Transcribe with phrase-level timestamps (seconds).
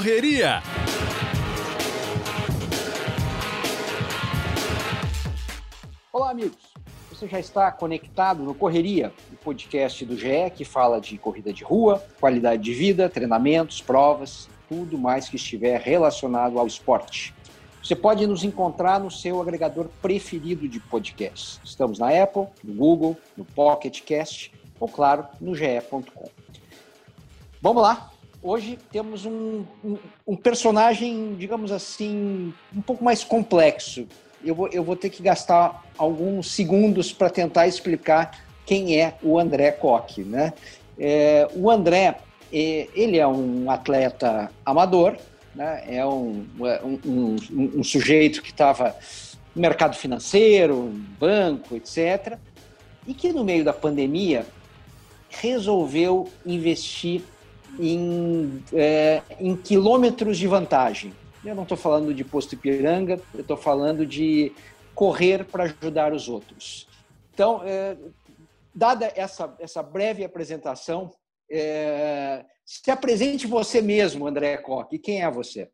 [0.00, 0.62] Correria.
[6.10, 6.56] Olá, amigos.
[7.10, 11.62] Você já está conectado no Correria, o podcast do GE que fala de corrida de
[11.62, 17.34] rua, qualidade de vida, treinamentos, provas, tudo mais que estiver relacionado ao esporte.
[17.82, 21.60] Você pode nos encontrar no seu agregador preferido de podcasts.
[21.62, 26.30] Estamos na Apple, no Google, no Pocket Cast ou, claro, no ge.com.
[27.60, 28.10] Vamos lá.
[28.42, 34.06] Hoje temos um, um, um, personagem, digamos assim, um pouco mais complexo.
[34.42, 39.38] Eu vou, eu vou ter que gastar alguns segundos para tentar explicar quem é o
[39.38, 40.22] André Koch.
[40.22, 40.54] Né?
[40.98, 42.16] É, o André,
[42.50, 45.18] é, ele é um atleta amador,
[45.54, 45.84] né?
[45.86, 46.46] é um,
[47.04, 47.36] um,
[47.76, 48.96] um sujeito que estava
[49.54, 52.38] no mercado financeiro, banco, etc.,
[53.06, 54.46] e que no meio da pandemia
[55.28, 57.22] resolveu investir
[57.78, 61.12] em, é, em quilômetros de vantagem.
[61.44, 64.52] Eu não estou falando de posto Ipiranga, eu estou falando de
[64.94, 66.86] correr para ajudar os outros.
[67.32, 67.96] Então, é,
[68.74, 71.10] dada essa, essa breve apresentação,
[71.50, 74.98] é, se apresente você mesmo, André Koch.
[74.98, 75.70] Quem é você?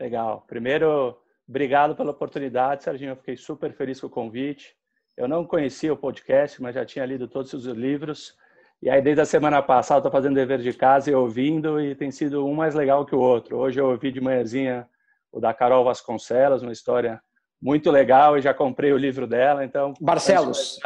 [0.00, 0.44] Legal.
[0.48, 3.10] Primeiro, obrigado pela oportunidade, Serginho.
[3.10, 4.74] Eu fiquei super feliz com o convite.
[5.16, 8.34] Eu não conhecia o podcast, mas já tinha lido todos os livros.
[8.80, 12.12] E aí, desde a semana passada, estou fazendo dever de casa e ouvindo, e tem
[12.12, 13.56] sido um mais legal que o outro.
[13.56, 14.88] Hoje eu ouvi de manhãzinha
[15.32, 17.20] o da Carol Vasconcelos, uma história
[17.60, 19.94] muito legal, e já comprei o livro dela, então...
[20.00, 20.78] Barcelos,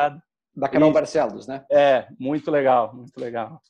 [0.56, 1.66] da Carol e, Barcelos, né?
[1.70, 3.60] É, muito legal, muito legal.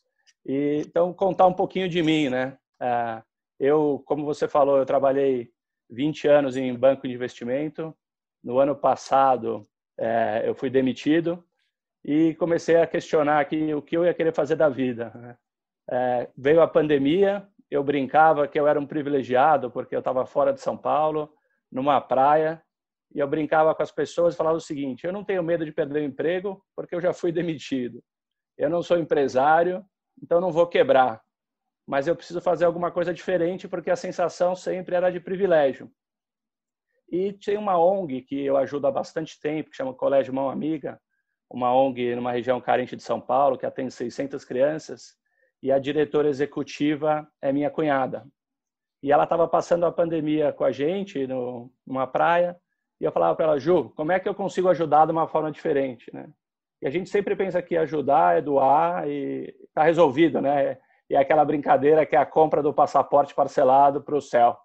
[0.47, 2.57] E, então, contar um pouquinho de mim, né?
[2.81, 3.23] É,
[3.59, 5.51] eu, como você falou, eu trabalhei
[5.91, 7.93] 20 anos em banco de investimento.
[8.43, 9.67] No ano passado,
[9.99, 11.45] é, eu fui demitido
[12.05, 15.13] e comecei a questionar aqui o que eu ia querer fazer da vida.
[15.15, 15.37] Né?
[15.91, 20.53] É, veio a pandemia, eu brincava que eu era um privilegiado porque eu estava fora
[20.53, 21.33] de São Paulo,
[21.71, 22.63] numa praia,
[23.15, 25.73] e eu brincava com as pessoas e falava o seguinte: eu não tenho medo de
[25.73, 28.03] perder o emprego porque eu já fui demitido.
[28.59, 29.85] Eu não sou empresário,
[30.23, 31.23] então não vou quebrar.
[31.87, 35.91] Mas eu preciso fazer alguma coisa diferente porque a sensação sempre era de privilégio.
[37.11, 40.99] E tem uma ONG que eu ajudo há bastante tempo, que chama Colégio Mão Amiga,
[41.53, 45.15] uma ONG numa região carente de São Paulo, que atende 600 crianças,
[45.63, 48.27] e a diretora executiva é minha cunhada.
[49.03, 52.57] E ela estava passando a pandemia com a gente no, numa praia,
[53.01, 55.51] e eu falava para ela, Ju, como é que eu consigo ajudar de uma forma
[55.53, 56.29] diferente, né?
[56.81, 60.79] E a gente sempre pensa que ajudar é doar e está resolvido, né?
[61.09, 64.57] E é aquela brincadeira que é a compra do passaporte parcelado para o céu.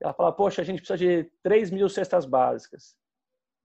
[0.00, 2.94] Ela fala, poxa, a gente precisa de 3 mil cestas básicas.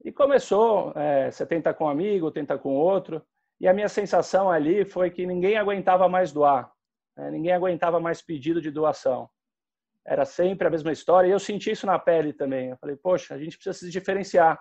[0.04, 3.22] E começou, é, você tenta com um amigo, tenta com outro,
[3.60, 6.72] e a minha sensação ali foi que ninguém aguentava mais doar,
[7.16, 7.30] né?
[7.30, 9.30] ninguém aguentava mais pedido de doação.
[10.04, 12.70] Era sempre a mesma história, e eu senti isso na pele também.
[12.70, 14.60] Eu falei, poxa, a gente precisa se diferenciar,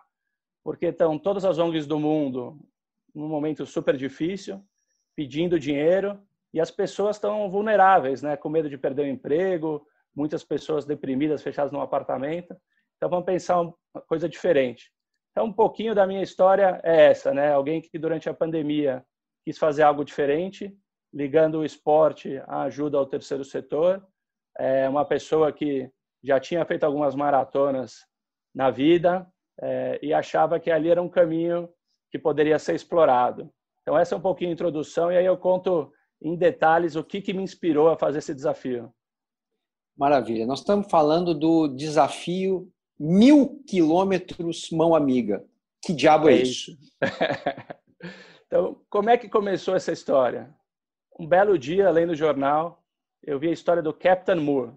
[0.63, 2.59] porque estão todas as ONGs do mundo
[3.15, 4.63] num momento super difícil,
[5.17, 6.21] pedindo dinheiro,
[6.53, 8.37] e as pessoas estão vulneráveis, né?
[8.37, 12.55] com medo de perder o emprego, muitas pessoas deprimidas, fechadas num apartamento.
[12.97, 14.93] Então vamos pensar uma coisa diferente.
[15.41, 17.51] Então, um pouquinho da minha história é essa, né?
[17.51, 19.03] Alguém que durante a pandemia
[19.43, 20.77] quis fazer algo diferente,
[21.11, 24.07] ligando o esporte à ajuda ao terceiro setor.
[24.59, 25.91] É uma pessoa que
[26.23, 28.05] já tinha feito algumas maratonas
[28.55, 29.27] na vida
[29.63, 31.71] é, e achava que ali era um caminho
[32.11, 33.51] que poderia ser explorado.
[33.81, 35.91] Então, essa é um pouquinho a introdução e aí eu conto
[36.21, 38.93] em detalhes o que, que me inspirou a fazer esse desafio.
[39.97, 40.47] Maravilha.
[40.47, 45.43] Nós estamos falando do desafio mil quilômetros mão amiga.
[45.83, 46.77] Que diabo é, é isso?
[48.47, 50.55] então, como é que começou essa história?
[51.19, 52.85] Um belo dia, lendo o jornal,
[53.23, 54.73] eu vi a história do Captain Moore.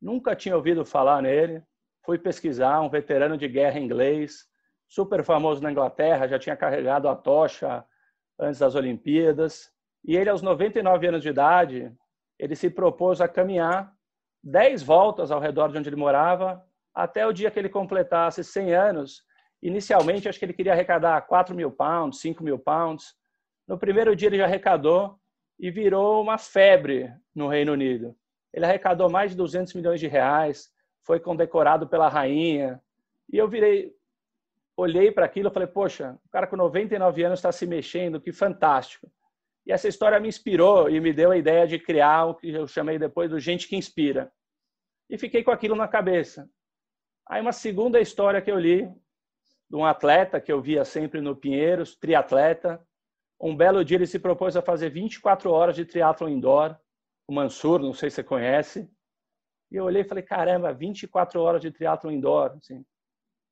[0.00, 1.62] Nunca tinha ouvido falar nele.
[2.06, 4.46] Fui pesquisar, um veterano de guerra inglês,
[4.88, 7.84] super famoso na Inglaterra, já tinha carregado a tocha
[8.38, 9.70] antes das Olimpíadas.
[10.02, 11.92] E ele, aos 99 anos de idade,
[12.38, 13.92] ele se propôs a caminhar
[14.42, 16.65] 10 voltas ao redor de onde ele morava
[16.96, 19.22] até o dia que ele completasse 100 anos.
[19.62, 23.14] Inicialmente, acho que ele queria arrecadar 4 mil pounds, 5 mil pounds.
[23.68, 25.20] No primeiro dia, ele já arrecadou
[25.60, 28.16] e virou uma febre no Reino Unido.
[28.50, 30.72] Ele arrecadou mais de 200 milhões de reais,
[31.04, 32.80] foi condecorado pela rainha.
[33.30, 33.92] E eu virei,
[34.74, 38.32] olhei para aquilo e falei, poxa, o cara com 99 anos está se mexendo, que
[38.32, 39.06] fantástico.
[39.66, 42.66] E essa história me inspirou e me deu a ideia de criar o que eu
[42.66, 44.32] chamei depois do Gente que Inspira.
[45.10, 46.48] E fiquei com aquilo na cabeça.
[47.28, 48.88] Aí uma segunda história que eu li
[49.68, 52.80] de um atleta que eu via sempre no Pinheiros, triatleta.
[53.40, 56.76] Um belo dia ele se propôs a fazer 24 horas de triatlo indoor,
[57.26, 58.88] o Mansur, não sei se você conhece.
[59.70, 62.52] E eu olhei e falei, caramba, 24 horas de triatlo indoor.
[62.56, 62.84] Assim.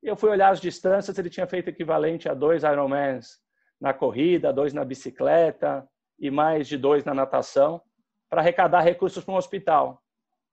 [0.00, 3.40] E eu fui olhar as distâncias, ele tinha feito equivalente a dois Ironmans
[3.80, 5.86] na corrida, dois na bicicleta
[6.18, 7.82] e mais de dois na natação,
[8.30, 10.00] para arrecadar recursos para um hospital.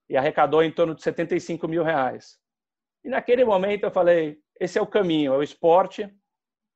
[0.10, 2.42] E arrecadou em torno de 75 mil reais.
[3.04, 6.10] E naquele momento eu falei, esse é o caminho, é o esporte,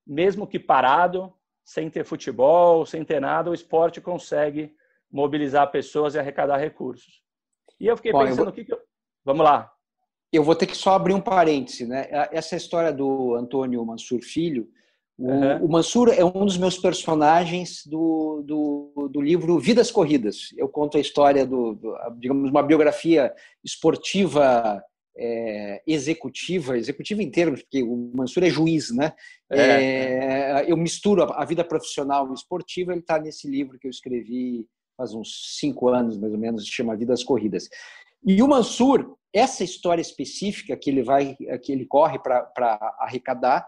[0.05, 1.33] mesmo que parado,
[1.63, 4.75] sem ter futebol, sem ter nada, o esporte consegue
[5.11, 7.21] mobilizar pessoas e arrecadar recursos.
[7.79, 8.79] E eu fiquei Bom, pensando, o que, que eu...
[9.23, 9.71] Vamos lá.
[10.31, 12.07] Eu vou ter que só abrir um parêntese, né?
[12.31, 14.69] Essa história do Antônio Mansur Filho,
[15.17, 15.65] o, uhum.
[15.65, 20.49] o Mansur é um dos meus personagens do, do, do, livro Vidas Corridas.
[20.57, 23.33] Eu conto a história do, do digamos, uma biografia
[23.63, 24.83] esportiva
[25.17, 29.13] é, executiva, executiva em termos, porque o Mansur é juiz, né?
[29.49, 29.59] É.
[29.59, 34.67] É, eu misturo a vida profissional e esportiva, ele está nesse livro que eu escrevi
[34.97, 37.67] faz uns cinco anos, mais ou menos, chama Vidas Corridas.
[38.25, 43.67] E o Mansur, essa história específica que ele vai, que ele corre para arrecadar,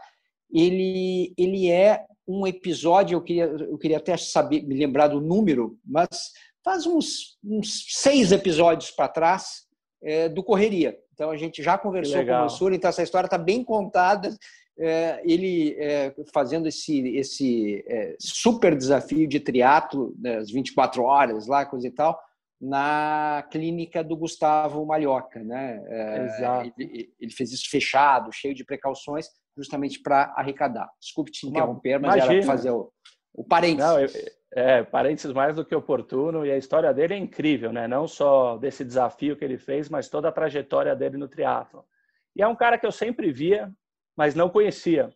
[0.50, 5.78] ele, ele é um episódio, eu queria, eu queria até saber, me lembrar do número,
[5.86, 6.32] mas
[6.64, 9.67] faz uns, uns seis episódios para trás
[10.02, 10.98] é, do Correria.
[11.14, 14.36] Então a gente já conversou com o Mansur, então essa história está bem contada.
[14.80, 21.48] É, ele é, fazendo esse, esse é, super desafio de triatlo, né, as 24 horas
[21.48, 22.20] lá, coisa e tal,
[22.62, 25.44] na clínica do Gustavo Malhoca.
[25.44, 25.84] Né?
[25.88, 26.74] É, Exato.
[26.78, 29.28] Ele, ele, fez isso fechado, cheio de precauções,
[29.58, 30.88] justamente para arrecadar.
[31.02, 32.34] Desculpe te interromper, mas Imagina.
[32.34, 32.92] era para fazer o,
[33.34, 33.92] o parênteses.
[33.92, 34.10] Não, eu,
[34.54, 37.88] é, parênteses mais do que oportuno, e a história dele é incrível, né?
[37.88, 41.86] Não só desse desafio que ele fez, mas toda a trajetória dele no triatlo.
[42.36, 43.72] E é um cara que eu sempre via,
[44.16, 45.10] mas não conhecia.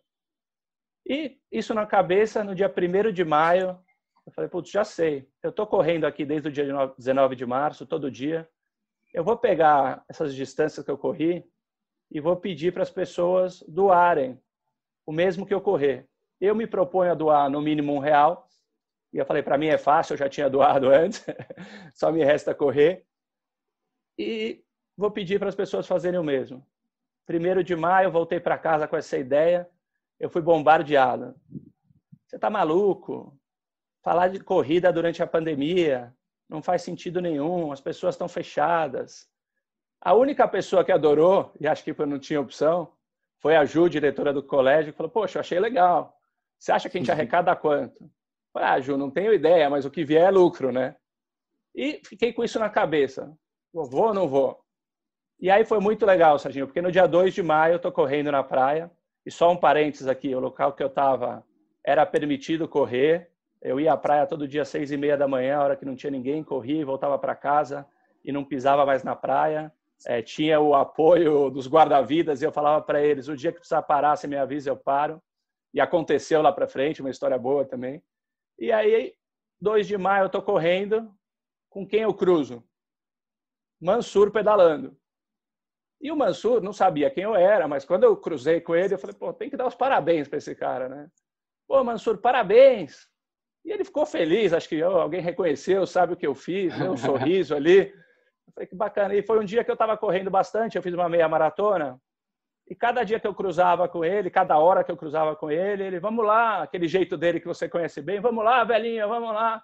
[1.06, 3.78] E isso na cabeça, no dia 1 de maio,
[4.24, 5.28] eu falei, putz, já sei.
[5.42, 6.64] Eu estou correndo aqui desde o dia
[6.96, 8.48] 19 de março, todo dia.
[9.12, 11.44] Eu vou pegar essas distâncias que eu corri
[12.10, 14.40] e vou pedir para as pessoas doarem
[15.04, 16.08] o mesmo que eu correr.
[16.40, 18.46] Eu me proponho a doar no mínimo um real.
[19.12, 21.24] E eu falei, para mim é fácil, eu já tinha doado antes,
[21.94, 23.04] só me resta correr.
[24.18, 24.64] E
[24.96, 26.66] vou pedir para as pessoas fazerem o mesmo.
[27.26, 29.68] Primeiro de maio, eu voltei para casa com essa ideia.
[30.18, 31.34] Eu fui bombardeado.
[32.26, 33.38] Você está maluco?
[34.02, 36.14] Falar de corrida durante a pandemia
[36.48, 37.72] não faz sentido nenhum.
[37.72, 39.28] As pessoas estão fechadas.
[40.00, 42.92] A única pessoa que adorou, e acho que eu não tinha opção,
[43.38, 46.18] foi a Ju, diretora do colégio, que falou: Poxa, eu achei legal.
[46.58, 48.10] Você acha que a gente arrecada quanto?
[48.52, 50.94] Falei, ah, Ju, não tenho ideia, mas o que vier é lucro, né?
[51.74, 53.32] E fiquei com isso na cabeça.
[53.72, 54.60] Vou ou não vou?
[55.40, 58.30] E aí foi muito legal, Serginho, porque no dia 2 de maio eu tô correndo
[58.30, 58.90] na praia,
[59.24, 61.44] e só um parênteses aqui, o local que eu estava
[61.84, 65.64] era permitido correr, eu ia à praia todo dia seis e meia da manhã, a
[65.64, 67.86] hora que não tinha ninguém, corria, voltava para casa
[68.24, 69.72] e não pisava mais na praia
[70.06, 73.82] é, tinha o apoio dos guarda-vidas e eu falava para eles: o dia que precisar
[73.82, 75.22] parar, você me avisa, eu paro.
[75.72, 78.02] E aconteceu lá para frente, uma história boa também.
[78.62, 79.12] E aí,
[79.60, 81.12] 2 de maio, eu estou correndo.
[81.68, 82.62] Com quem eu cruzo?
[83.80, 84.96] Mansur pedalando.
[86.00, 88.98] E o Mansur não sabia quem eu era, mas quando eu cruzei com ele, eu
[89.00, 91.10] falei: pô, tem que dar os parabéns para esse cara, né?
[91.66, 93.08] Pô, Mansur, parabéns!
[93.64, 96.92] E ele ficou feliz, acho que oh, alguém reconheceu, sabe o que eu fiz, deu
[96.92, 97.88] um sorriso ali.
[97.88, 99.12] Eu falei, que bacana.
[99.12, 102.00] E foi um dia que eu estava correndo bastante, eu fiz uma meia maratona.
[102.72, 105.84] E cada dia que eu cruzava com ele, cada hora que eu cruzava com ele,
[105.84, 109.62] ele, vamos lá, aquele jeito dele que você conhece bem, vamos lá, velhinha, vamos lá.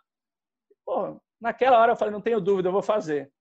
[0.84, 3.32] Pô, naquela hora eu falei, não tenho dúvida, eu vou fazer.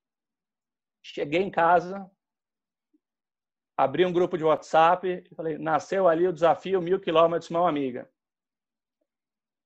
[1.03, 2.09] Cheguei em casa,
[3.75, 8.09] abri um grupo de WhatsApp e falei, nasceu ali o desafio mil quilômetros, mão amiga.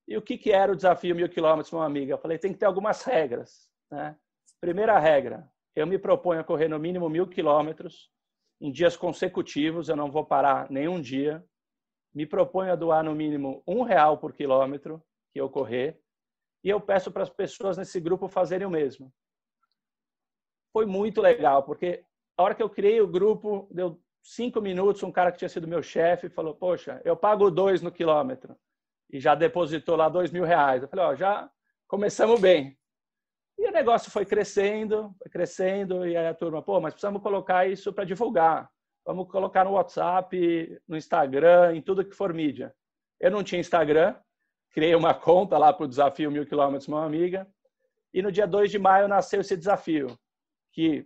[0.08, 2.13] E o que, que era o desafio mil quilômetros, mão amiga?
[2.13, 3.70] Eu falei, tem que ter algumas regras.
[3.91, 4.17] Né?
[4.60, 8.10] Primeira regra, eu me proponho a correr no mínimo mil quilômetros
[8.62, 11.44] em dias consecutivos, eu não vou parar nenhum dia.
[12.13, 15.03] Me proponho a doar no mínimo um real por quilômetro
[15.34, 16.00] que eu correr
[16.63, 19.12] e eu peço para as pessoas nesse grupo fazerem o mesmo.
[20.72, 22.06] Foi muito legal, porque
[22.38, 25.68] a hora que eu criei o grupo, deu cinco minutos, um cara que tinha sido
[25.68, 28.56] meu chefe falou, poxa, eu pago dois no quilômetro.
[29.12, 30.84] E já depositou lá dois mil reais.
[30.84, 31.50] Eu falei, ó, já
[31.88, 32.77] começamos bem.
[33.62, 37.68] E o negócio foi crescendo, foi crescendo, e aí a turma, pô, mas precisamos colocar
[37.68, 38.68] isso para divulgar.
[39.06, 42.74] Vamos colocar no WhatsApp, no Instagram, em tudo que for mídia.
[43.20, 44.15] Eu não tinha Instagram,
[44.72, 47.48] criei uma conta lá para o desafio Mil Quilômetros, uma amiga,
[48.12, 50.08] e no dia 2 de maio nasceu esse desafio,
[50.72, 51.06] que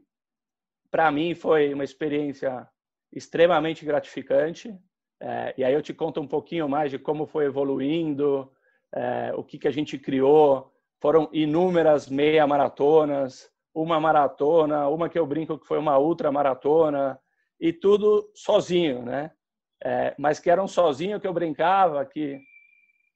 [0.89, 2.65] para mim foi uma experiência
[3.11, 4.73] extremamente gratificante.
[5.19, 8.49] É, e aí eu te conto um pouquinho mais de como foi evoluindo,
[8.93, 15.19] é, o que, que a gente criou, foram inúmeras meia maratonas, uma maratona, uma que
[15.19, 17.19] eu brinco que foi uma ultra maratona,
[17.59, 19.31] e tudo sozinho, né?
[19.83, 22.39] É, mas que era um sozinho que eu brincava, que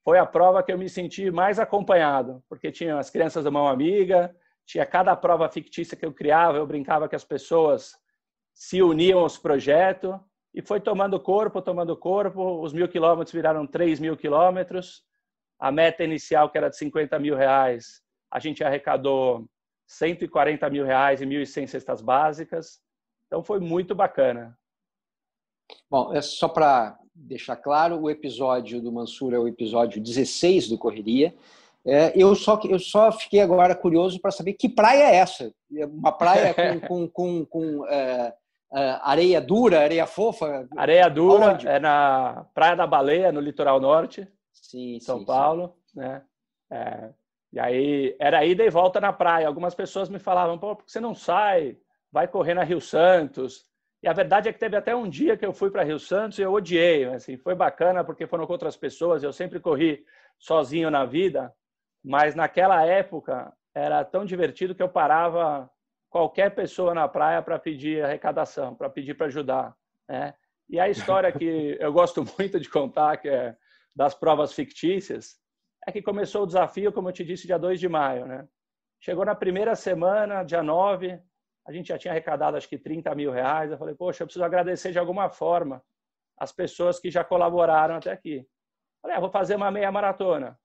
[0.03, 3.67] foi a prova que eu me senti mais acompanhado, porque tinha as crianças da mão
[3.67, 7.93] amiga, tinha cada prova fictícia que eu criava, eu brincava que as pessoas
[8.53, 10.15] se uniam aos projetos,
[10.53, 15.03] e foi tomando corpo, tomando corpo, os mil quilômetros viraram três mil quilômetros,
[15.59, 18.01] a meta inicial, que era de 50 mil reais,
[18.31, 19.45] a gente arrecadou
[19.87, 22.79] 140 mil reais e 1.100 cestas básicas,
[23.27, 24.57] então foi muito bacana.
[25.89, 30.77] Bom, é só para deixar claro, o episódio do Mansur é o episódio 16 do
[30.77, 31.35] Correria.
[31.85, 35.51] É, eu, só, eu só fiquei agora curioso para saber que praia é essa.
[35.75, 38.33] É uma praia com, com, com, com é,
[38.73, 40.67] é, areia dura, areia fofa?
[40.75, 44.27] Areia dura é na Praia da Baleia, no litoral norte,
[44.71, 45.75] sim, São sim, Paulo.
[45.87, 45.99] Sim.
[45.99, 46.23] Né?
[46.71, 47.09] É,
[47.51, 49.47] e aí era ida e volta na praia.
[49.47, 51.77] Algumas pessoas me falavam, pô, por que você não sai?
[52.11, 53.65] vai correr na Rio Santos.
[54.01, 56.39] E a verdade é que teve até um dia que eu fui para Rio Santos
[56.39, 57.05] e eu odiei.
[57.05, 59.23] Assim, foi bacana porque foram com outras pessoas.
[59.23, 60.03] Eu sempre corri
[60.37, 61.53] sozinho na vida,
[62.03, 65.69] mas naquela época era tão divertido que eu parava
[66.09, 69.75] qualquer pessoa na praia para pedir arrecadação, para pedir para ajudar.
[70.07, 70.33] Né?
[70.69, 73.55] E a história que eu gosto muito de contar, que é
[73.99, 75.37] das provas fictícias,
[75.85, 78.25] é que começou o desafio, como eu te disse, dia 2 de maio.
[78.25, 78.47] Né?
[78.97, 81.21] Chegou na primeira semana, dia 9,
[81.67, 83.69] a gente já tinha arrecadado acho que 30 mil reais.
[83.69, 85.83] Eu falei, poxa, eu preciso agradecer de alguma forma
[86.37, 88.47] as pessoas que já colaboraram até aqui.
[89.01, 90.57] Falei, ah, vou fazer uma meia maratona.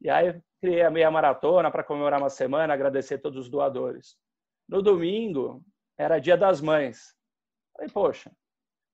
[0.00, 4.16] E aí criei a meia maratona para comemorar uma semana, agradecer todos os doadores.
[4.66, 5.62] No domingo
[5.98, 7.14] era Dia das Mães.
[7.76, 8.32] Falei, poxa,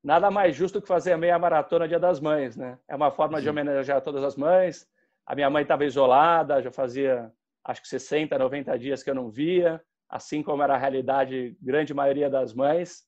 [0.03, 2.79] nada mais justo que fazer a meia maratona Dia das Mães, né?
[2.89, 4.89] É uma forma de homenagear todas as mães.
[5.27, 7.33] A minha mãe estava isolada, já fazia
[7.65, 11.93] acho que 60, 90 dias que eu não via assim como era a realidade grande
[11.93, 13.07] maioria das mães.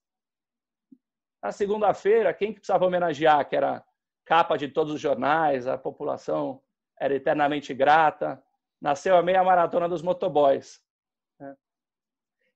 [1.43, 3.83] Na segunda-feira, quem que precisava homenagear, que era
[4.27, 6.63] capa de todos os jornais, a população
[7.01, 8.43] era eternamente grata,
[8.81, 10.83] nasceu a meia maratona dos motoboys.
[11.39, 11.57] Né?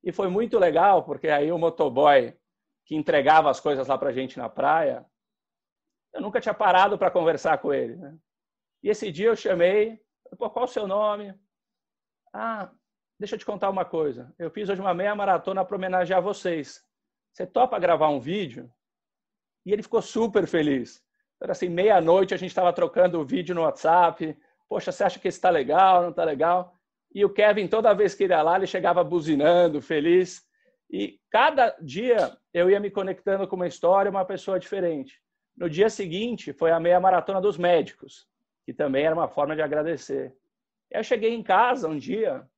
[0.02, 2.36] E foi muito legal, porque aí o motoboy
[2.84, 5.04] que entregava as coisas lá para gente na praia,
[6.12, 7.96] eu nunca tinha parado para conversar com ele.
[7.96, 8.16] Né?
[8.82, 10.00] E esse dia eu chamei,
[10.38, 11.34] Pô, qual o seu nome?
[12.32, 12.70] Ah,
[13.18, 14.34] Deixa eu te contar uma coisa.
[14.38, 16.82] Eu fiz hoje uma meia maratona para homenagear vocês.
[17.32, 18.70] Você topa gravar um vídeo?
[19.64, 21.02] E ele ficou super feliz.
[21.40, 24.36] Era assim, meia-noite a gente estava trocando o vídeo no WhatsApp.
[24.68, 26.76] Poxa, você acha que esse está legal, não está legal?
[27.14, 30.44] E o Kevin, toda vez que ele ia lá, ele chegava buzinando, feliz.
[30.94, 35.20] E cada dia eu ia me conectando com uma história, uma pessoa diferente.
[35.56, 38.28] No dia seguinte foi a meia maratona dos médicos,
[38.64, 40.32] que também era uma forma de agradecer.
[40.88, 42.48] Eu cheguei em casa um dia,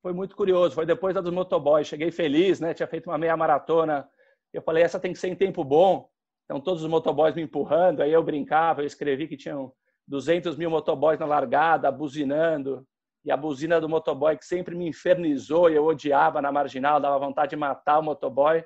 [0.00, 0.72] foi muito curioso.
[0.72, 1.88] Foi depois da dos motoboys.
[1.88, 2.72] Cheguei feliz, né?
[2.74, 4.08] Tinha feito uma meia maratona.
[4.52, 6.08] Eu falei, essa tem que ser em tempo bom.
[6.44, 8.02] Então, todos os motoboys me empurrando.
[8.02, 9.72] Aí eu brincava, eu escrevi que tinham
[10.06, 12.86] 200 mil motoboys na largada, buzinando.
[13.24, 17.18] E a buzina do motoboy, que sempre me infernizou e eu odiava na marginal, dava
[17.18, 18.64] vontade de matar o motoboy.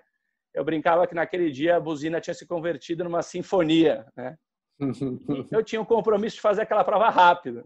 [0.52, 4.36] Eu brincava que naquele dia a buzina tinha se convertido numa sinfonia, né?
[5.52, 7.64] eu tinha um compromisso de fazer aquela prova rápida.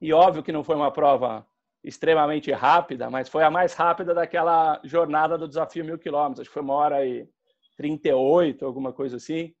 [0.00, 1.46] E óbvio que não foi uma prova
[1.82, 6.40] extremamente rápida, mas foi a mais rápida daquela jornada do desafio mil quilômetros.
[6.40, 7.28] Acho que foi uma hora e
[7.76, 9.54] 38, alguma coisa assim.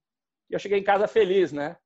[0.50, 1.76] E eu cheguei em casa feliz, né?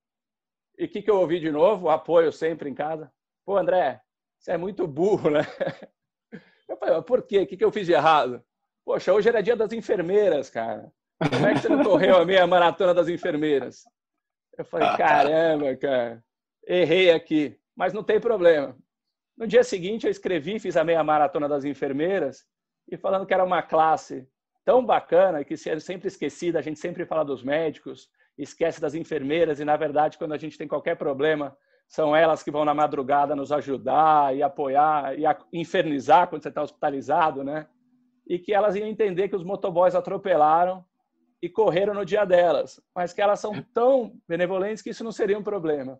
[0.79, 1.87] E o que, que eu ouvi de novo?
[1.87, 3.13] O apoio sempre em casa.
[3.45, 4.01] Pô, André,
[4.41, 5.41] você é muito burro, né?
[6.67, 7.41] Eu falei, por quê?
[7.41, 8.43] O que, que eu fiz de errado?
[8.85, 10.91] Poxa, hoje era dia das enfermeiras, cara.
[11.29, 13.85] Como é que você não correu a meia maratona das enfermeiras?
[14.57, 16.25] Eu falei, caramba, cara,
[16.67, 17.59] errei aqui.
[17.77, 18.77] Mas não tem problema.
[19.37, 22.47] No dia seguinte, eu escrevi, fiz a meia maratona das enfermeiras
[22.89, 24.27] e falando que era uma classe
[24.65, 28.95] tão bacana que se é sempre esquecida, a gente sempre fala dos médicos, esquece das
[28.95, 31.57] enfermeiras e na verdade quando a gente tem qualquer problema,
[31.91, 36.63] são elas que vão na madrugada nos ajudar e apoiar e infernizar quando você está
[36.63, 37.67] hospitalizado, né?
[38.29, 40.85] E que elas iam entender que os motoboys atropelaram
[41.43, 45.37] e correram no dia delas, mas que elas são tão benevolentes que isso não seria
[45.37, 45.99] um problema.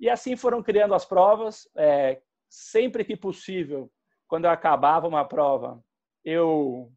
[0.00, 3.90] E assim foram criando as provas, é, sempre que possível,
[4.26, 5.84] quando eu acabava uma prova,
[6.24, 6.90] eu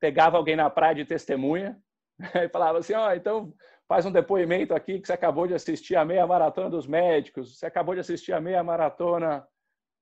[0.00, 1.78] pegava alguém na praia de testemunha
[2.42, 3.52] e falava assim: ó, oh, então
[3.90, 7.66] faz um depoimento aqui que você acabou de assistir a meia maratona dos médicos, você
[7.66, 9.44] acabou de assistir a meia maratona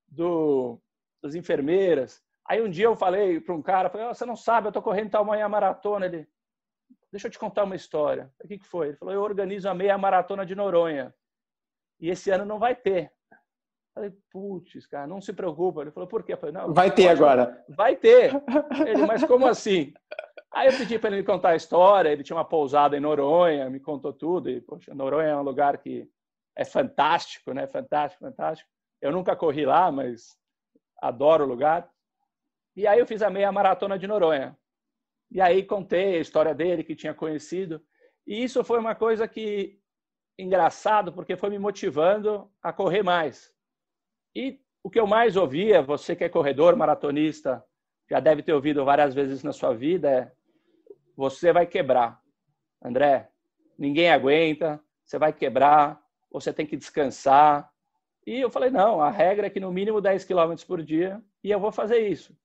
[0.06, 0.78] do,
[1.22, 2.22] das enfermeiras.
[2.46, 4.82] Aí um dia eu falei para um cara, falei, oh, você não sabe, eu estou
[4.82, 6.04] correndo tal meia maratona.
[6.04, 6.28] Ele,
[7.10, 8.30] deixa eu te contar uma história.
[8.44, 8.88] O que, que foi?
[8.88, 11.14] Ele falou, eu organizo a meia maratona de Noronha.
[11.98, 13.10] E esse ano não vai ter.
[13.98, 15.80] Falei, putz, cara, não se preocupa.
[15.80, 16.34] Ele falou, por quê?
[16.34, 17.64] Eu falei, não, vai ter agora.
[17.68, 18.30] Vai ter.
[18.86, 19.92] Ele, mas como assim?
[20.54, 22.08] Aí eu pedi para ele me contar a história.
[22.08, 24.48] Ele tinha uma pousada em Noronha, me contou tudo.
[24.48, 26.08] E, poxa, Noronha é um lugar que
[26.56, 27.66] é fantástico, né?
[27.66, 28.70] Fantástico, fantástico.
[29.02, 30.38] Eu nunca corri lá, mas
[31.02, 31.90] adoro o lugar.
[32.76, 34.56] E aí eu fiz a meia maratona de Noronha.
[35.28, 37.82] E aí contei a história dele que tinha conhecido.
[38.24, 39.80] E isso foi uma coisa que
[40.38, 43.57] engraçado, porque foi me motivando a correr mais.
[44.34, 47.64] E o que eu mais ouvia, você que é corredor, maratonista,
[48.08, 50.32] já deve ter ouvido várias vezes na sua vida, é
[51.16, 52.20] você vai quebrar.
[52.82, 53.28] André,
[53.78, 57.70] ninguém aguenta, você vai quebrar, você tem que descansar.
[58.26, 61.50] E eu falei, não, a regra é que no mínimo 10 quilômetros por dia e
[61.50, 62.36] eu vou fazer isso.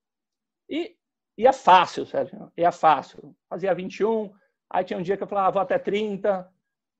[0.69, 0.95] E
[1.37, 3.35] ia é fácil, Sérgio, é fácil.
[3.49, 4.33] Fazia 21,
[4.69, 6.49] aí tinha um dia que eu falava, ah, vou até 30,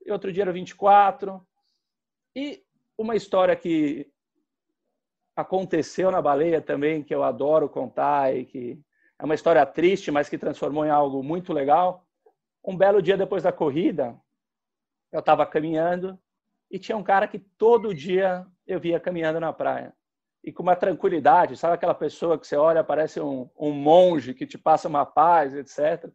[0.06, 1.46] e outro dia era 24.
[2.36, 2.64] E
[2.98, 4.12] uma história que
[5.36, 8.80] aconteceu na baleia também, que eu adoro contar e que
[9.20, 12.06] é uma história triste, mas que transformou em algo muito legal.
[12.64, 14.16] Um belo dia depois da corrida,
[15.12, 16.18] eu estava caminhando
[16.70, 19.94] e tinha um cara que todo dia eu via caminhando na praia.
[20.44, 24.46] E com uma tranquilidade, sabe aquela pessoa que você olha, parece um, um monge que
[24.46, 26.12] te passa uma paz, etc.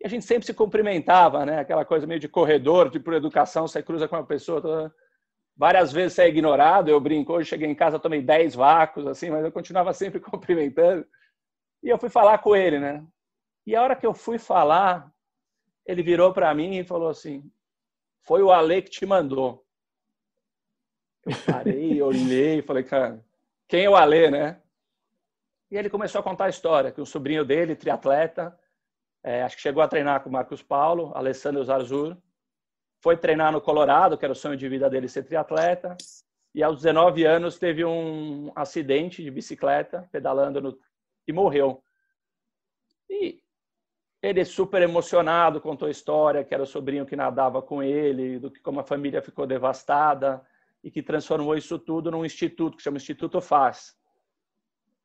[0.00, 1.58] E a gente sempre se cumprimentava, né?
[1.58, 4.94] Aquela coisa meio de corredor, de por educação, você cruza com uma pessoa toda
[5.60, 9.28] Várias vezes você é ignorado, eu brinco, hoje cheguei em casa, tomei 10 vácuos, assim,
[9.28, 11.06] mas eu continuava sempre cumprimentando.
[11.82, 13.06] E eu fui falar com ele, né?
[13.66, 15.12] E a hora que eu fui falar,
[15.84, 17.44] ele virou para mim e falou assim:
[18.22, 19.62] Foi o Ale que te mandou.
[21.26, 23.22] Eu parei, olhei e falei, cara,
[23.68, 24.62] quem é o Ale, né?
[25.70, 28.58] E ele começou a contar a história, que o sobrinho dele, triatleta,
[29.22, 32.16] é, acho que chegou a treinar com o Marcos Paulo, Alessandro Zarzur,
[33.00, 35.96] foi treinar no Colorado, que era o sonho de vida dele ser triatleta,
[36.54, 40.78] e aos 19 anos teve um acidente de bicicleta, pedalando no...
[41.26, 41.82] e morreu.
[43.08, 43.40] E
[44.22, 48.50] ele super emocionado contou a história, que era o sobrinho que nadava com ele, do
[48.50, 50.44] que como a família ficou devastada
[50.82, 53.96] e que transformou isso tudo num instituto que chama Instituto Faz.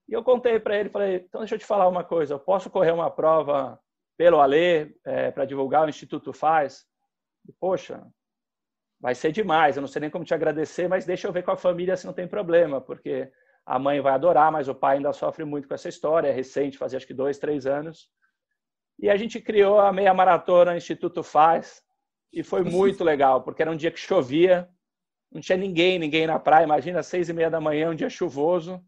[0.08, 2.70] E eu contei para ele, falei, então deixa eu te falar uma coisa, eu posso
[2.70, 3.80] correr uma prova
[4.18, 6.86] pelo Alê é, para divulgar o Instituto Faz?
[7.54, 8.06] Poxa,
[9.00, 11.52] vai ser demais, eu não sei nem como te agradecer, mas deixa eu ver com
[11.52, 13.32] a família se não tem problema, porque
[13.66, 16.78] a mãe vai adorar, mas o pai ainda sofre muito com essa história, é recente,
[16.78, 18.10] fazia acho que dois, três anos.
[19.00, 21.84] E a gente criou a meia maratona Instituto Faz,
[22.32, 24.70] e foi muito legal, porque era um dia que chovia,
[25.32, 28.84] não tinha ninguém, ninguém na praia, imagina, seis e meia da manhã, um dia chuvoso,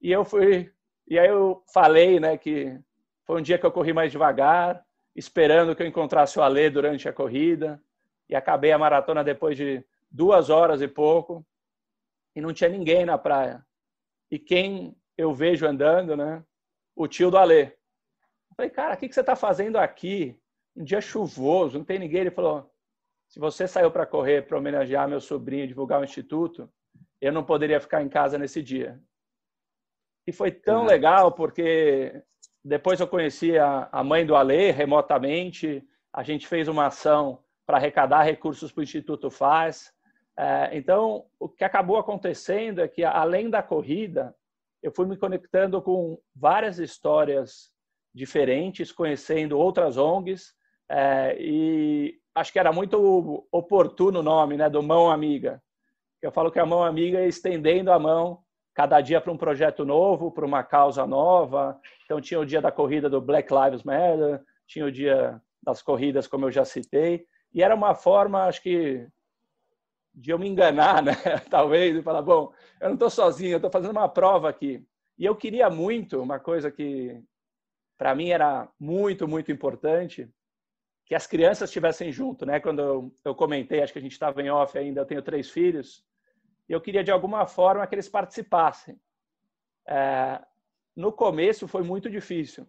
[0.00, 0.70] e eu fui,
[1.06, 2.78] e aí eu falei, né, que
[3.24, 7.08] foi um dia que eu corri mais devagar, esperando que eu encontrasse o Alê durante
[7.08, 7.82] a corrida
[8.28, 11.44] e acabei a maratona depois de duas horas e pouco
[12.34, 13.64] e não tinha ninguém na praia.
[14.30, 16.42] E quem eu vejo andando, né?
[16.96, 17.76] O tio do Alê.
[18.56, 20.38] falei, cara, o que você está fazendo aqui?
[20.74, 22.22] Um dia chuvoso, não tem ninguém.
[22.22, 22.70] Ele falou,
[23.28, 26.70] se você saiu para correr para homenagear meu sobrinho, divulgar o instituto,
[27.20, 29.00] eu não poderia ficar em casa nesse dia.
[30.26, 32.22] E foi tão legal porque
[32.64, 35.82] depois eu conheci a, a mãe do Alê remotamente.
[36.12, 39.92] A gente fez uma ação para arrecadar recursos para o Instituto Faz.
[40.36, 44.34] É, então, o que acabou acontecendo é que, além da corrida,
[44.82, 47.72] eu fui me conectando com várias histórias
[48.14, 50.54] diferentes, conhecendo outras ONGs,
[50.88, 55.62] é, e acho que era muito oportuno o nome né, do Mão Amiga.
[56.20, 58.42] Eu falo que a Mão Amiga é estendendo a mão
[58.74, 61.78] cada dia para um projeto novo, para uma causa nova.
[62.04, 66.26] Então, tinha o dia da corrida do Black Lives Matter, tinha o dia das corridas,
[66.26, 69.06] como eu já citei, e era uma forma, acho que,
[70.14, 71.12] de eu me enganar, né?
[71.50, 74.84] talvez, e falar: bom, eu não estou sozinho, eu estou fazendo uma prova aqui.
[75.18, 77.22] E eu queria muito, uma coisa que
[77.98, 80.28] para mim era muito, muito importante,
[81.06, 82.58] que as crianças estivessem junto, né?
[82.58, 85.50] Quando eu, eu comentei, acho que a gente estava em off ainda, eu tenho três
[85.50, 86.02] filhos,
[86.68, 89.00] eu queria de alguma forma que eles participassem.
[89.86, 90.40] É,
[90.94, 92.66] no começo foi muito difícil.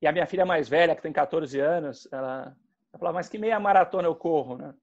[0.00, 2.56] E a minha filha mais velha, que tem 14 anos, ela,
[2.92, 4.74] ela falou, mas que meia maratona eu corro, né?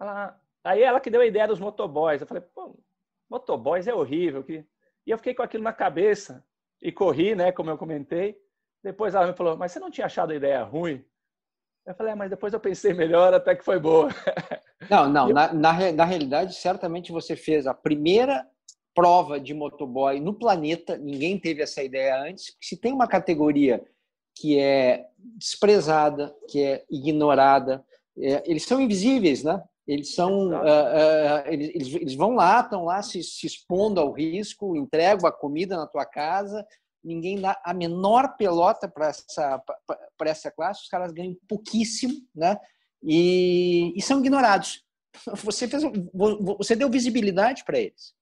[0.00, 2.20] Ela, aí ela que deu a ideia dos motoboys.
[2.20, 2.78] Eu falei, pô,
[3.28, 4.44] motoboys é horrível.
[4.44, 4.66] Que...
[5.06, 6.44] E eu fiquei com aquilo na cabeça
[6.80, 8.38] e corri, né, como eu comentei.
[8.82, 11.02] Depois ela me falou, mas você não tinha achado a ideia ruim?
[11.86, 14.08] Eu falei, ah, mas depois eu pensei melhor, até que foi boa.
[14.90, 15.28] Não, não.
[15.28, 15.34] Eu...
[15.34, 18.46] Na, na, na realidade, certamente você fez a primeira
[18.94, 20.96] prova de motoboy no planeta.
[20.96, 22.56] Ninguém teve essa ideia antes.
[22.60, 23.84] Se tem uma categoria
[24.36, 27.84] que é desprezada, que é ignorada,
[28.18, 29.62] é, eles são invisíveis, né?
[29.86, 34.74] Eles são, uh, uh, eles, eles, vão lá, estão lá se, se expondo ao risco,
[34.74, 36.66] entregam a comida na tua casa,
[37.04, 39.62] ninguém dá a menor pelota para essa,
[40.16, 42.58] para essa classe, os caras ganham pouquíssimo, né?
[43.04, 44.84] E, e são ignorados.
[45.44, 45.84] Você, fez,
[46.58, 48.12] você deu visibilidade para eles.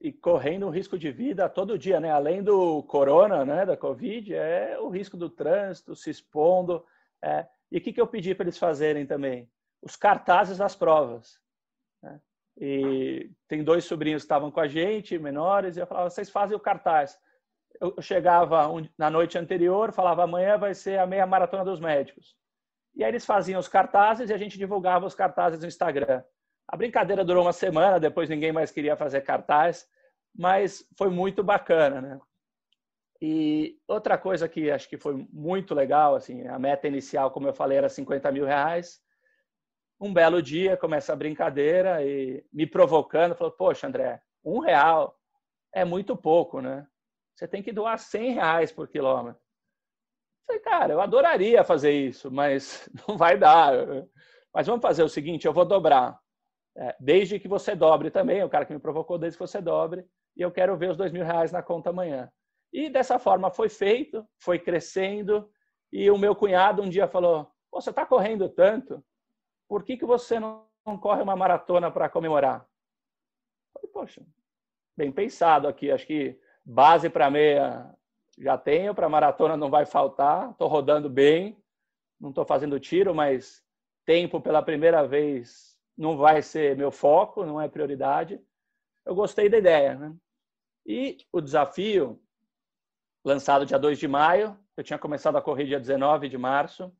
[0.00, 2.10] E correndo um risco de vida todo dia, né?
[2.10, 6.82] Além do corona, né, da Covid, é o risco do trânsito, se expondo.
[7.22, 7.46] É.
[7.70, 9.50] E o que, que eu pedi para eles fazerem também?
[9.82, 11.38] Os cartazes das provas.
[12.02, 12.18] Né?
[12.58, 16.56] E tem dois sobrinhos que estavam com a gente, menores, e eu falava, vocês fazem
[16.56, 17.18] o cartaz
[17.80, 22.36] eu chegava na noite anterior, falava amanhã vai ser a meia maratona dos médicos.
[22.94, 26.22] E aí eles faziam os cartazes e a gente divulgava os cartazes no Instagram.
[26.68, 29.86] A brincadeira durou uma semana, depois ninguém mais queria fazer cartaz,
[30.36, 32.20] mas foi muito bacana, né?
[33.20, 37.52] E outra coisa que acho que foi muito legal, assim, a meta inicial, como eu
[37.52, 39.00] falei, era 50 mil reais.
[40.00, 45.14] Um belo dia começa a brincadeira e me provocando, falou: Poxa, André, um real
[45.72, 46.86] é muito pouco, né?
[47.40, 49.40] você tem que doar 100 reais por quilômetro.
[50.50, 53.72] Falei, cara, eu adoraria fazer isso, mas não vai dar.
[54.52, 56.18] Mas vamos fazer o seguinte, eu vou dobrar.
[56.76, 60.04] É, desde que você dobre também, o cara que me provocou, desde que você dobre,
[60.36, 62.30] e eu quero ver os dois mil reais na conta amanhã.
[62.72, 65.48] E dessa forma foi feito, foi crescendo,
[65.92, 69.04] e o meu cunhado um dia falou, você está correndo tanto,
[69.68, 72.66] por que, que você não, não corre uma maratona para comemorar?
[73.74, 74.22] Eu falei, poxa,
[74.96, 77.92] bem pensado aqui, acho que Base para meia
[78.40, 80.50] já tenho, para maratona não vai faltar.
[80.50, 81.56] Estou rodando bem,
[82.18, 83.62] não estou fazendo tiro, mas
[84.04, 88.40] tempo pela primeira vez não vai ser meu foco, não é prioridade.
[89.04, 89.94] Eu gostei da ideia.
[89.94, 90.14] Né?
[90.86, 92.20] E o desafio,
[93.22, 96.90] lançado dia 2 de maio, eu tinha começado a correr dia 19 de março.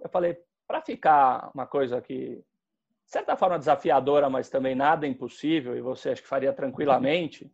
[0.00, 5.76] Eu falei, para ficar uma coisa que, de certa forma, desafiadora, mas também nada impossível,
[5.76, 7.50] e você acho que faria tranquilamente,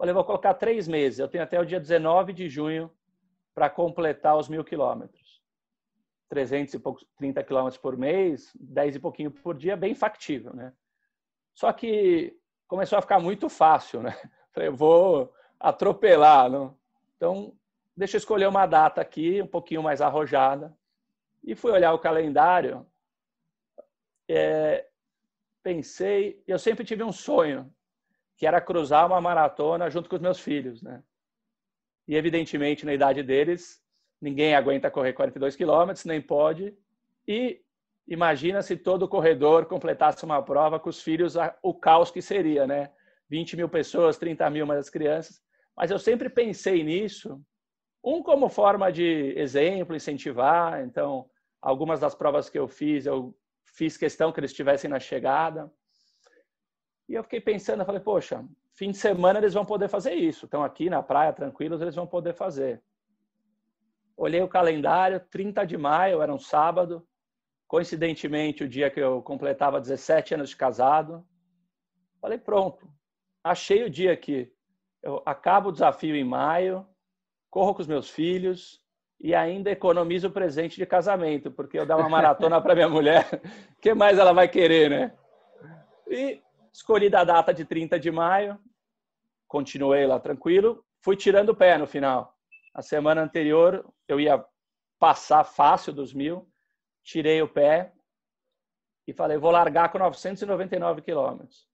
[0.00, 1.18] Falei, vou colocar três meses.
[1.18, 2.90] Eu tenho até o dia 19 de junho
[3.54, 5.42] para completar os mil quilômetros.
[6.30, 10.72] 330 quilômetros por mês, 10 e pouquinho por dia, bem factível, né?
[11.52, 12.34] Só que
[12.66, 14.16] começou a ficar muito fácil, né?
[14.54, 16.78] Falei, vou atropelar, não?
[17.18, 17.54] Então,
[17.94, 20.74] deixa eu escolher uma data aqui, um pouquinho mais arrojada.
[21.44, 22.86] E fui olhar o calendário.
[24.26, 24.88] É,
[25.62, 27.70] pensei, eu sempre tive um sonho
[28.40, 31.02] que era cruzar uma maratona junto com os meus filhos, né?
[32.08, 33.82] E evidentemente na idade deles,
[34.18, 36.74] ninguém aguenta correr 42 quilômetros, nem pode.
[37.28, 37.60] E
[38.08, 42.90] imagina se todo corredor completasse uma prova com os filhos, o caos que seria, né?
[43.28, 45.42] 20 mil pessoas, 30 mil mais as crianças.
[45.76, 47.38] Mas eu sempre pensei nisso,
[48.02, 50.82] um como forma de exemplo, incentivar.
[50.82, 51.28] Então,
[51.60, 55.70] algumas das provas que eu fiz, eu fiz questão que eles estivessem na chegada.
[57.10, 60.44] E eu fiquei pensando, eu falei, poxa, fim de semana eles vão poder fazer isso.
[60.44, 62.80] Estão aqui na praia, tranquilos, eles vão poder fazer.
[64.16, 67.04] Olhei o calendário, 30 de maio, era um sábado.
[67.66, 71.26] Coincidentemente, o dia que eu completava 17 anos de casado.
[72.20, 72.88] Falei, pronto,
[73.42, 74.48] achei o dia aqui.
[75.02, 76.86] Eu acabo o desafio em maio,
[77.50, 78.80] corro com os meus filhos
[79.18, 83.26] e ainda economizo o presente de casamento, porque eu dar uma maratona para minha mulher,
[83.76, 85.12] o que mais ela vai querer, né?
[86.06, 86.40] E
[86.72, 88.58] Escolhi da data de 30 de maio,
[89.48, 92.36] continuei lá tranquilo, fui tirando o pé no final.
[92.72, 94.44] A semana anterior eu ia
[94.98, 96.48] passar fácil dos mil,
[97.02, 97.92] tirei o pé
[99.06, 101.68] e falei, vou largar com 999 quilômetros.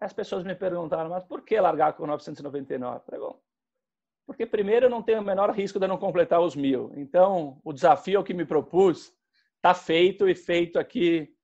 [0.00, 2.96] As pessoas me perguntaram, mas por que largar com 999?
[2.96, 3.40] Eu falei, bom,
[4.26, 6.92] porque primeiro eu não tenho o menor risco de não completar os mil.
[6.96, 9.14] Então, o desafio que me propus
[9.56, 11.34] está feito e feito aqui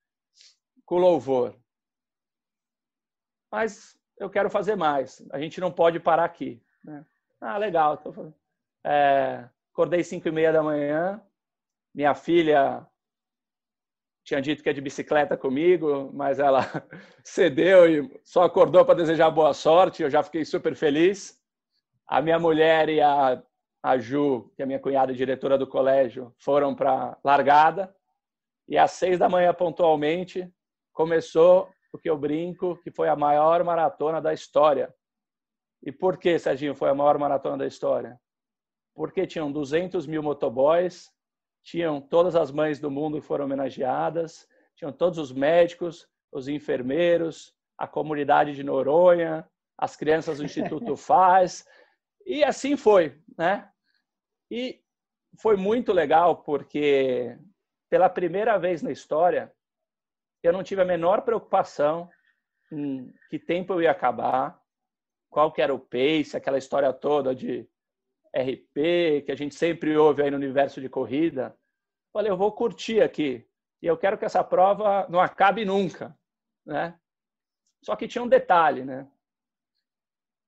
[0.84, 1.58] com louvor
[3.50, 5.26] mas eu quero fazer mais.
[5.32, 6.62] A gente não pode parar aqui.
[6.84, 7.04] Né?
[7.40, 7.96] Ah, legal.
[7.96, 8.32] Tô...
[8.84, 11.20] É, acordei cinco e meia da manhã.
[11.94, 12.86] Minha filha
[14.22, 16.60] tinha dito que é de bicicleta comigo, mas ela
[17.24, 20.02] cedeu e só acordou para desejar boa sorte.
[20.02, 21.40] Eu já fiquei super feliz.
[22.06, 23.42] A minha mulher e a,
[23.82, 27.94] a Ju, que é minha cunhada diretora do colégio, foram para largada.
[28.68, 30.48] E às seis da manhã, pontualmente,
[30.92, 34.94] começou porque eu brinco que foi a maior maratona da história.
[35.82, 38.20] E por que, Serginho, foi a maior maratona da história?
[38.94, 41.10] Porque tinham 200 mil motoboys,
[41.62, 47.54] tinham todas as mães do mundo que foram homenageadas, tinham todos os médicos, os enfermeiros,
[47.76, 51.66] a comunidade de Noronha, as crianças do Instituto Faz,
[52.26, 53.68] e assim foi, né?
[54.50, 54.80] E
[55.40, 57.38] foi muito legal porque
[57.88, 59.52] pela primeira vez na história
[60.42, 62.10] eu não tive a menor preocupação
[62.72, 64.60] em que tempo eu ia acabar,
[65.28, 67.68] qual que era o pace, aquela história toda de
[68.34, 71.56] RP que a gente sempre ouve aí no universo de corrida.
[72.12, 73.46] Falei, eu vou curtir aqui
[73.82, 76.16] e eu quero que essa prova não acabe nunca,
[76.64, 76.98] né?
[77.82, 79.08] Só que tinha um detalhe, né?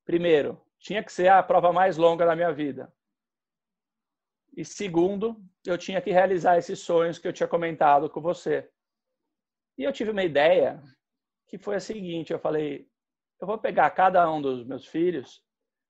[0.05, 2.93] Primeiro, tinha que ser a prova mais longa da minha vida.
[4.55, 8.71] E segundo, eu tinha que realizar esses sonhos que eu tinha comentado com você.
[9.79, 10.83] E eu tive uma ideia
[11.47, 12.89] que foi a seguinte: eu falei,
[13.41, 15.43] eu vou pegar cada um dos meus filhos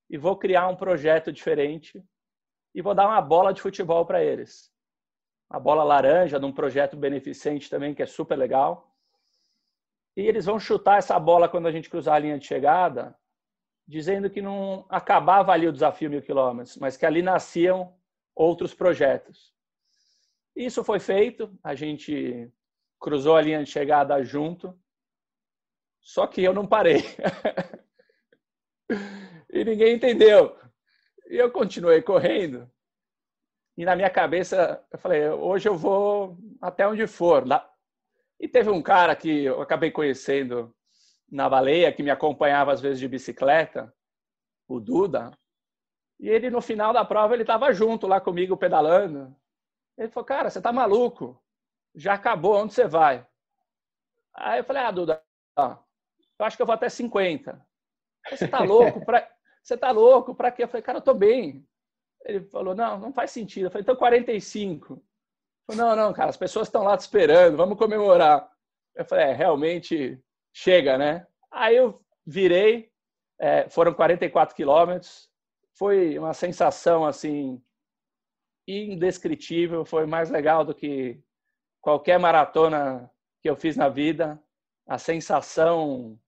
[0.08, 2.04] e vou criar um projeto diferente
[2.74, 4.70] e vou dar uma bola de futebol para eles.
[5.50, 8.90] A bola laranja de um projeto beneficente também que é super legal.
[10.16, 13.14] E eles vão chutar essa bola quando a gente cruzar a linha de chegada,
[13.86, 17.94] dizendo que não acabava ali o desafio mil quilômetros, mas que ali nasciam
[18.34, 19.52] outros projetos.
[20.54, 22.50] Isso foi feito, a gente
[23.02, 24.78] cruzou a linha de chegada junto,
[26.00, 27.02] só que eu não parei.
[29.52, 30.56] e ninguém entendeu.
[31.28, 32.70] E eu continuei correndo.
[33.76, 37.44] E na minha cabeça, eu falei, hoje eu vou até onde for.
[38.38, 40.72] E teve um cara que eu acabei conhecendo
[41.30, 43.92] na baleia, que me acompanhava às vezes de bicicleta,
[44.68, 45.32] o Duda.
[46.20, 49.34] E ele, no final da prova, ele estava junto lá comigo, pedalando.
[49.98, 51.41] Ele falou, cara, você tá maluco?
[51.94, 53.26] Já acabou, onde você vai?
[54.34, 55.22] Aí eu falei, ah, Duda,
[55.58, 57.60] eu acho que eu vou até 50.
[58.30, 59.04] Você tá louco?
[59.04, 59.28] Pra...
[59.62, 60.34] Você tá louco?
[60.34, 60.64] Para quê?
[60.64, 61.66] Eu falei, cara, eu tô bem.
[62.24, 63.66] Ele falou, não, não faz sentido.
[63.66, 65.02] Eu falei, então 45.
[65.66, 68.50] Falei, não, não, cara, as pessoas estão lá te esperando, vamos comemorar.
[68.94, 70.20] Eu falei, é, realmente
[70.52, 71.26] chega, né?
[71.50, 72.90] Aí eu virei,
[73.38, 75.30] é, foram 44 quilômetros,
[75.74, 77.62] foi uma sensação assim
[78.66, 81.20] indescritível, foi mais legal do que
[81.82, 83.10] qualquer maratona
[83.42, 84.40] que eu fiz na vida.
[84.86, 86.18] A sensação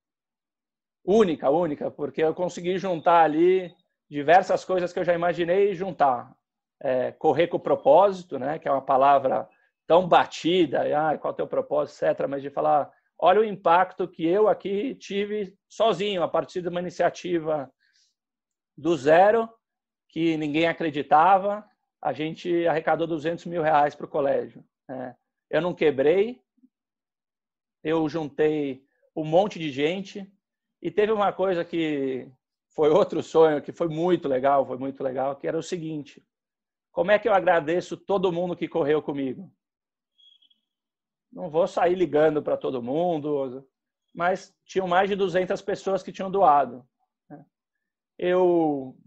[1.04, 3.74] única, única, porque eu consegui juntar ali
[4.10, 6.34] diversas coisas que eu já imaginei juntar.
[6.80, 9.48] É, correr com propósito, né, que é uma palavra
[9.86, 13.44] tão batida, e, ah, qual é o teu propósito, etc., mas de falar, olha o
[13.44, 17.70] impacto que eu aqui tive sozinho, a partir de uma iniciativa
[18.76, 19.48] do zero,
[20.08, 21.64] que ninguém acreditava,
[22.02, 24.64] a gente arrecadou 200 mil reais para o colégio.
[24.88, 25.14] Né?
[25.54, 26.42] Eu não quebrei,
[27.80, 30.28] eu juntei um monte de gente,
[30.82, 32.28] e teve uma coisa que
[32.74, 36.20] foi outro sonho que foi muito legal, foi muito legal, que era o seguinte:
[36.90, 39.48] como é que eu agradeço todo mundo que correu comigo?
[41.30, 43.64] Não vou sair ligando para todo mundo,
[44.12, 46.84] mas tinham mais de 200 pessoas que tinham doado.
[47.30, 47.46] Né?
[48.18, 48.98] Eu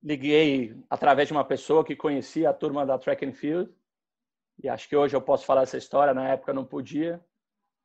[0.00, 3.74] liguei através de uma pessoa que conhecia a turma da Track and Field,
[4.62, 7.20] e acho que hoje eu posso falar essa história, na época não podia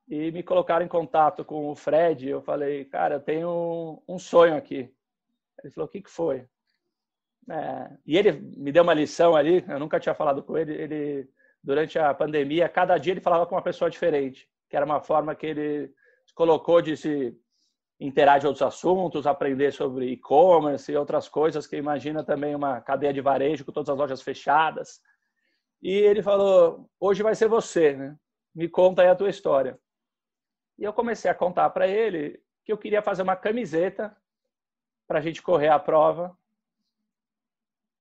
[0.09, 2.27] e me colocaram em contato com o Fred.
[2.27, 4.91] Eu falei, cara, eu tenho um sonho aqui.
[5.63, 6.47] Ele falou, o que, que foi?
[7.49, 10.73] É, e ele me deu uma lição ali, eu nunca tinha falado com ele.
[10.73, 11.29] Ele,
[11.63, 15.35] durante a pandemia, cada dia ele falava com uma pessoa diferente, que era uma forma
[15.35, 15.93] que ele
[16.33, 17.37] colocou de se
[17.99, 23.21] interagir outros assuntos, aprender sobre e-commerce e outras coisas, que imagina também uma cadeia de
[23.21, 25.01] varejo com todas as lojas fechadas.
[25.81, 28.17] E ele falou: hoje vai ser você, né?
[28.53, 29.79] Me conta aí a tua história.
[30.77, 34.15] E eu comecei a contar para ele que eu queria fazer uma camiseta
[35.07, 36.37] para a gente correr a prova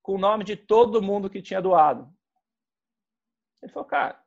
[0.02, 2.12] com o nome de todo mundo que tinha doado.
[3.62, 4.22] Ele falou, cara,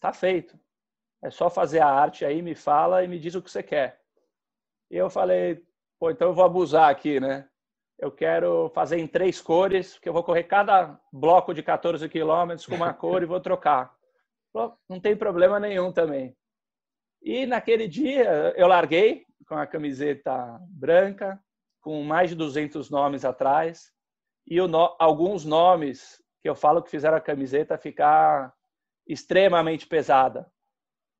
[0.00, 0.58] tá feito.
[1.22, 4.00] É só fazer a arte aí, me fala e me diz o que você quer.
[4.90, 5.62] E eu falei,
[5.98, 7.49] pô, então eu vou abusar aqui, né?
[8.00, 12.64] Eu quero fazer em três cores, que eu vou correr cada bloco de 14 quilômetros
[12.64, 13.94] com uma cor e vou trocar.
[14.88, 16.34] Não tem problema nenhum também.
[17.20, 21.38] E naquele dia eu larguei com a camiseta branca,
[21.82, 23.92] com mais de 200 nomes atrás,
[24.46, 28.54] e no, alguns nomes que eu falo que fizeram a camiseta ficar
[29.06, 30.50] extremamente pesada,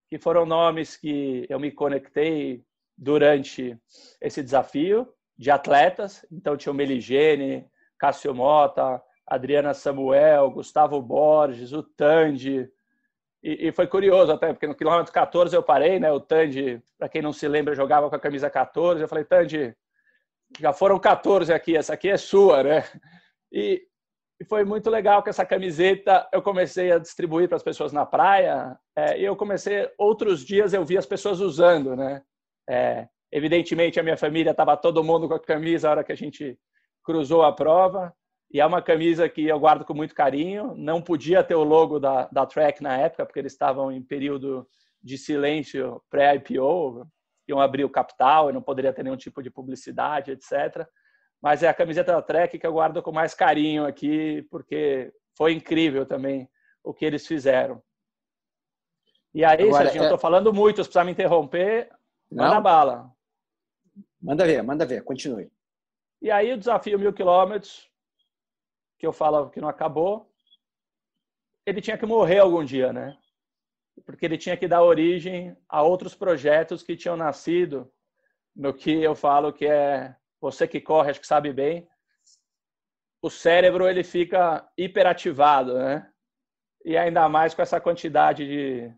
[0.09, 2.65] que foram nomes que eu me conectei
[2.97, 3.79] durante
[4.19, 5.07] esse desafio
[5.41, 6.27] de atletas.
[6.31, 7.67] Então tinha o Meligene,
[7.99, 12.71] Cássio Mota, Adriana Samuel, Gustavo Borges, o Tandy,
[13.43, 16.13] e, e, foi curioso até, porque no quilômetro 14 eu parei, né?
[16.13, 19.01] O Tandy, para quem não se lembra, jogava com a camisa 14.
[19.01, 19.75] Eu falei, Tandy,
[20.59, 22.85] já foram 14 aqui, essa aqui é sua, né?
[23.51, 23.83] E,
[24.39, 28.05] e foi muito legal que essa camiseta eu comecei a distribuir para as pessoas na
[28.05, 28.79] praia.
[28.95, 32.23] É, e eu comecei, outros dias eu vi as pessoas usando, né?
[32.69, 36.17] É, evidentemente, a minha família estava todo mundo com a camisa na hora que a
[36.17, 36.59] gente
[37.03, 38.13] cruzou a prova.
[38.53, 40.75] E é uma camisa que eu guardo com muito carinho.
[40.77, 44.67] Não podia ter o logo da, da Trek na época, porque eles estavam em período
[45.03, 47.07] de silêncio pré-IPO,
[47.49, 50.87] iam abrir o capital e não poderia ter nenhum tipo de publicidade, etc.
[51.41, 55.53] Mas é a camiseta da Trek que eu guardo com mais carinho aqui, porque foi
[55.53, 56.49] incrível também
[56.83, 57.81] o que eles fizeram.
[59.33, 60.05] E aí, Agora, Serginho, é...
[60.07, 61.89] eu estou falando muito, se precisar me interromper,
[62.31, 62.45] não.
[62.45, 63.11] manda bala.
[64.21, 65.51] Manda ver, manda ver, continue.
[66.21, 67.91] E aí o desafio mil quilômetros,
[68.99, 70.31] que eu falo que não acabou,
[71.65, 73.17] ele tinha que morrer algum dia, né?
[74.05, 77.91] Porque ele tinha que dar origem a outros projetos que tinham nascido
[78.55, 81.89] no que eu falo que é você que corre, acho que sabe bem,
[83.23, 86.11] o cérebro ele fica hiperativado, né?
[86.85, 88.95] E ainda mais com essa quantidade de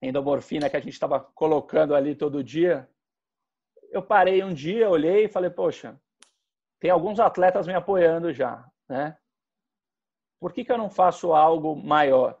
[0.00, 2.88] endomorfina que a gente estava colocando ali todo dia.
[3.90, 5.98] Eu parei um dia, olhei e falei, poxa,
[6.80, 9.16] tem alguns atletas me apoiando já, né?
[10.40, 12.38] Por que, que eu não faço algo maior?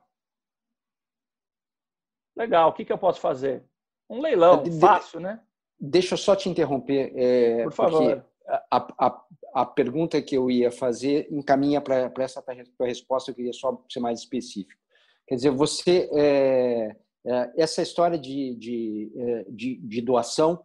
[2.36, 3.64] Legal, o que, que eu posso fazer?
[4.08, 5.42] Um leilão, de, fácil, né?
[5.78, 7.12] Deixa eu só te interromper.
[7.16, 8.24] É, Por favor.
[8.70, 12.40] A, a, a, pergunta que eu ia fazer encaminha para essa
[12.76, 14.80] tua resposta, eu queria só ser mais específico.
[15.26, 20.64] Quer dizer, você, é, é, essa história de, de, de, de, doação,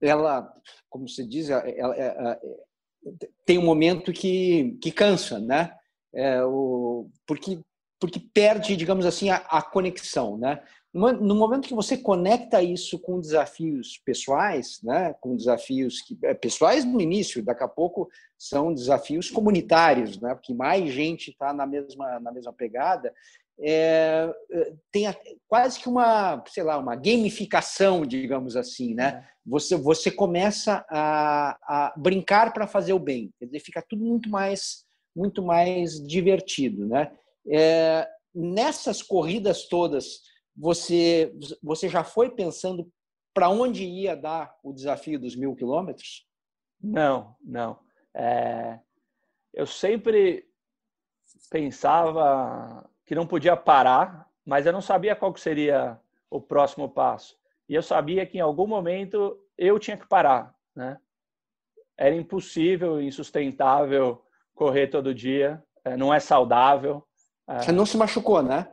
[0.00, 0.52] ela,
[0.88, 2.40] como você diz, ela, ela, ela,
[3.44, 5.74] tem um momento que, que cansa, né?
[6.12, 7.60] É, o, porque,
[7.98, 10.62] porque perde, digamos assim, a, a conexão, né?
[10.92, 16.84] No momento que você conecta isso com desafios pessoais, né, com desafios que, é, pessoais
[16.84, 22.18] no início, daqui a pouco são desafios comunitários, né, porque mais gente está na mesma,
[22.18, 23.14] na mesma pegada,
[23.62, 25.06] é, é tem
[25.46, 29.24] quase que uma, sei lá, uma gamificação, digamos assim, né?
[29.26, 29.30] É.
[29.46, 34.28] Você, você começa a, a brincar para fazer o bem, quer dizer, fica tudo muito
[34.28, 37.12] mais, muito mais divertido, né?
[37.48, 40.20] É, nessas corridas todas
[40.56, 42.90] você, você já foi pensando
[43.32, 46.26] para onde ia dar o desafio dos mil quilômetros?
[46.82, 47.78] Não, não.
[48.14, 48.78] É,
[49.54, 50.46] eu sempre
[51.50, 55.98] pensava que não podia parar, mas eu não sabia qual seria
[56.30, 57.36] o próximo passo.
[57.68, 60.96] E eu sabia que em algum momento eu tinha que parar, né?
[61.98, 64.22] Era impossível, insustentável
[64.54, 67.04] correr todo dia, é, não é saudável.
[67.48, 68.72] Você não se machucou, né?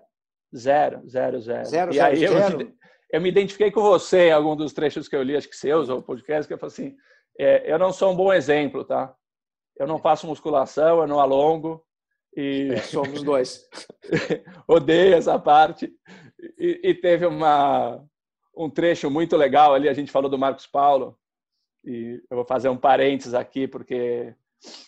[0.55, 1.65] Zero, zero, zero.
[1.65, 2.61] Zero, e zero, aí zero.
[2.61, 2.73] Eu,
[3.13, 5.89] eu me identifiquei com você em algum dos trechos que eu li, acho que seus
[5.89, 6.95] ou podcast, que eu falei assim,
[7.39, 9.15] é, eu não sou um bom exemplo, tá?
[9.75, 11.83] Eu não faço musculação, eu não alongo.
[12.35, 13.67] E é, somos dois.
[14.67, 15.91] odeio essa parte.
[16.57, 18.03] E, e, teve uma,
[18.55, 21.17] um trecho muito legal ali, a gente falou do Marcos Paulo,
[21.83, 24.35] e eu vou fazer um parênteses aqui, porque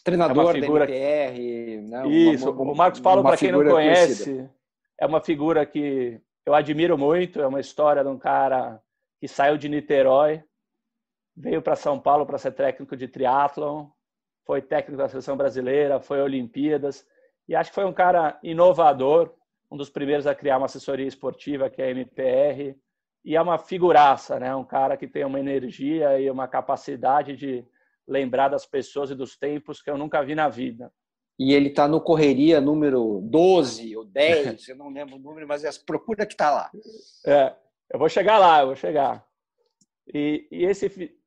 [0.04, 0.86] treinador é figura...
[0.86, 1.82] da NPR.
[1.90, 2.08] Né?
[2.08, 4.60] Isso, uma, uma, o Marcos Paulo, para quem não conhece, conhecida
[5.00, 7.42] é uma figura que eu admiro muito.
[7.42, 8.82] É uma história de um cara
[9.20, 10.44] que saiu de Niterói,
[11.36, 13.88] veio para São Paulo para ser técnico de triatlon,
[14.46, 17.06] foi técnico da seleção brasileira, foi Olimpíadas
[17.50, 19.34] e acho que foi um cara inovador,
[19.70, 22.76] um dos primeiros a criar uma assessoria esportiva que é a MPR
[23.26, 24.56] e é uma figuraça, né?
[24.56, 27.66] Um cara que tem uma energia e uma capacidade de
[28.08, 30.90] lembrar das pessoas e dos tempos que eu nunca vi na vida
[31.40, 35.64] e ele está no Correria número 12 ou 10, eu não lembro o número, mas
[35.64, 36.70] é procura que está lá.
[37.26, 37.56] É,
[37.90, 39.26] eu vou chegar lá, eu vou chegar.
[40.14, 41.18] E, e, esse,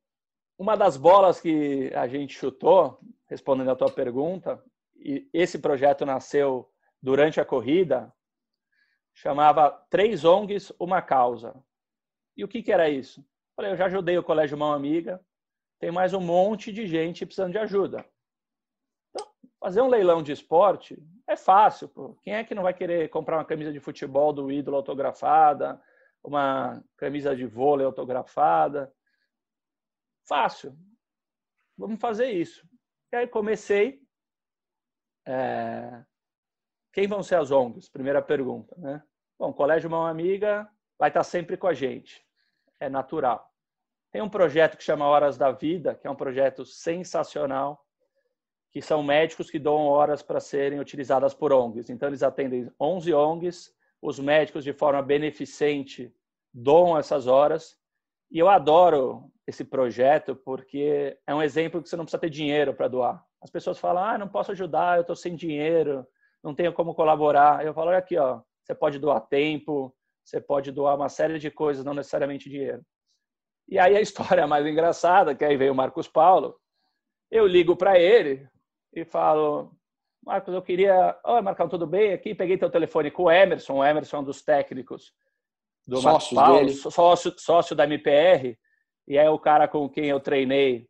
[0.55, 4.63] uma das bolas que a gente chutou, respondendo a tua pergunta,
[5.03, 8.13] e esse projeto nasceu durante a corrida,
[9.13, 11.53] chamava Três ONGs, Uma Causa.
[12.37, 13.23] E o que, que era isso?
[13.55, 15.23] Falei, eu já ajudei o Colégio Mão Amiga,
[15.79, 18.05] tem mais um monte de gente precisando de ajuda.
[19.59, 21.87] Fazer um leilão de esporte é fácil.
[21.87, 22.15] Pô.
[22.21, 25.81] Quem é que não vai querer comprar uma camisa de futebol do ídolo autografada,
[26.23, 28.93] uma camisa de vôlei autografada?
[30.27, 30.77] Fácil.
[31.77, 32.67] Vamos fazer isso.
[33.11, 34.02] E aí comecei.
[35.25, 36.03] É...
[36.91, 37.89] Quem vão ser as ONGs?
[37.89, 38.75] Primeira pergunta.
[38.77, 39.01] Né?
[39.37, 42.23] Bom, Colégio Mão Amiga vai estar sempre com a gente.
[42.79, 43.51] É natural.
[44.11, 47.83] Tem um projeto que chama Horas da Vida, que é um projeto sensacional
[48.73, 51.91] que são médicos que doam horas para serem utilizadas por ONGs.
[51.91, 53.71] Então, eles atendem 11 ONGs,
[54.01, 56.11] os médicos, de forma beneficente,
[56.51, 57.77] doam essas horas.
[58.33, 62.73] E eu adoro esse projeto porque é um exemplo que você não precisa ter dinheiro
[62.73, 63.23] para doar.
[63.39, 66.03] As pessoas falam, ah, não posso ajudar, eu estou sem dinheiro,
[66.43, 67.63] não tenho como colaborar.
[67.63, 71.51] Eu falo, olha aqui, ó, você pode doar tempo, você pode doar uma série de
[71.51, 72.83] coisas, não necessariamente dinheiro.
[73.69, 76.59] E aí a história mais engraçada, que aí veio o Marcos Paulo,
[77.29, 78.47] eu ligo para ele,
[78.91, 79.75] e falo,
[80.25, 81.19] Marcos, eu queria.
[81.23, 82.13] Oi, Marcão, tudo bem?
[82.13, 85.13] Aqui peguei teu telefone com o Emerson, o Emerson é um dos técnicos
[85.85, 86.73] do Sócios Paulo, dele.
[86.73, 88.57] Sócio, sócio da MPR,
[89.07, 90.87] e é o cara com quem eu treinei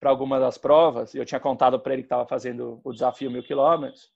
[0.00, 3.30] para algumas das provas, e eu tinha contado para ele que estava fazendo o desafio
[3.30, 4.10] mil quilômetros.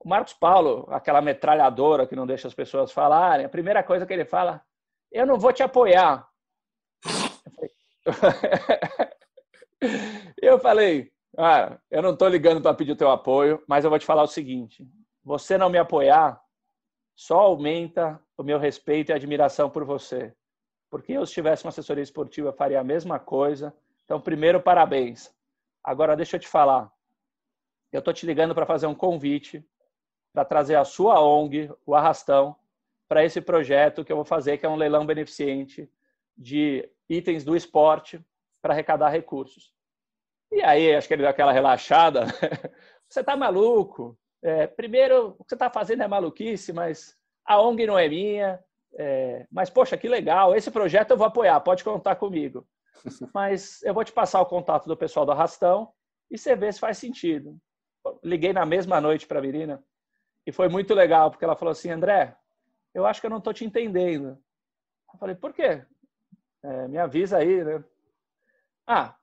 [0.00, 4.12] O Marcos Paulo, aquela metralhadora que não deixa as pessoas falarem, a primeira coisa que
[4.12, 4.60] ele fala,
[5.12, 6.28] eu não vou te apoiar.
[10.40, 13.98] Eu falei, ah, eu não estou ligando para pedir o teu apoio, mas eu vou
[13.98, 14.84] te falar o seguinte:
[15.24, 16.40] você não me apoiar
[17.14, 20.34] só aumenta o meu respeito e admiração por você.
[20.90, 23.74] Porque eu, se tivesse uma assessoria esportiva, faria a mesma coisa.
[24.04, 25.34] Então, primeiro, parabéns.
[25.82, 26.92] Agora, deixa eu te falar.
[27.90, 29.64] Eu estou te ligando para fazer um convite
[30.32, 32.56] para trazer a sua ONG, o Arrastão,
[33.06, 35.90] para esse projeto que eu vou fazer, que é um leilão beneficente
[36.36, 38.24] de itens do esporte
[38.62, 39.74] para arrecadar recursos.
[40.50, 42.26] E aí, acho que ele deu aquela relaxada.
[43.08, 44.16] você está maluco?
[44.42, 48.62] É, primeiro, o que você está fazendo é maluquice, mas a ONG não é minha.
[48.94, 50.54] É, mas, poxa, que legal.
[50.54, 52.66] Esse projeto eu vou apoiar, pode contar comigo.
[53.34, 55.92] Mas eu vou te passar o contato do pessoal do Arrastão
[56.30, 57.58] e você vê se faz sentido.
[58.22, 59.82] Liguei na mesma noite para a Virina
[60.46, 62.36] e foi muito legal, porque ela falou assim: André,
[62.94, 64.38] eu acho que eu não estou te entendendo.
[65.12, 65.84] Eu falei: por quê?
[66.62, 67.82] É, me avisa aí, né?
[68.86, 69.16] Ah,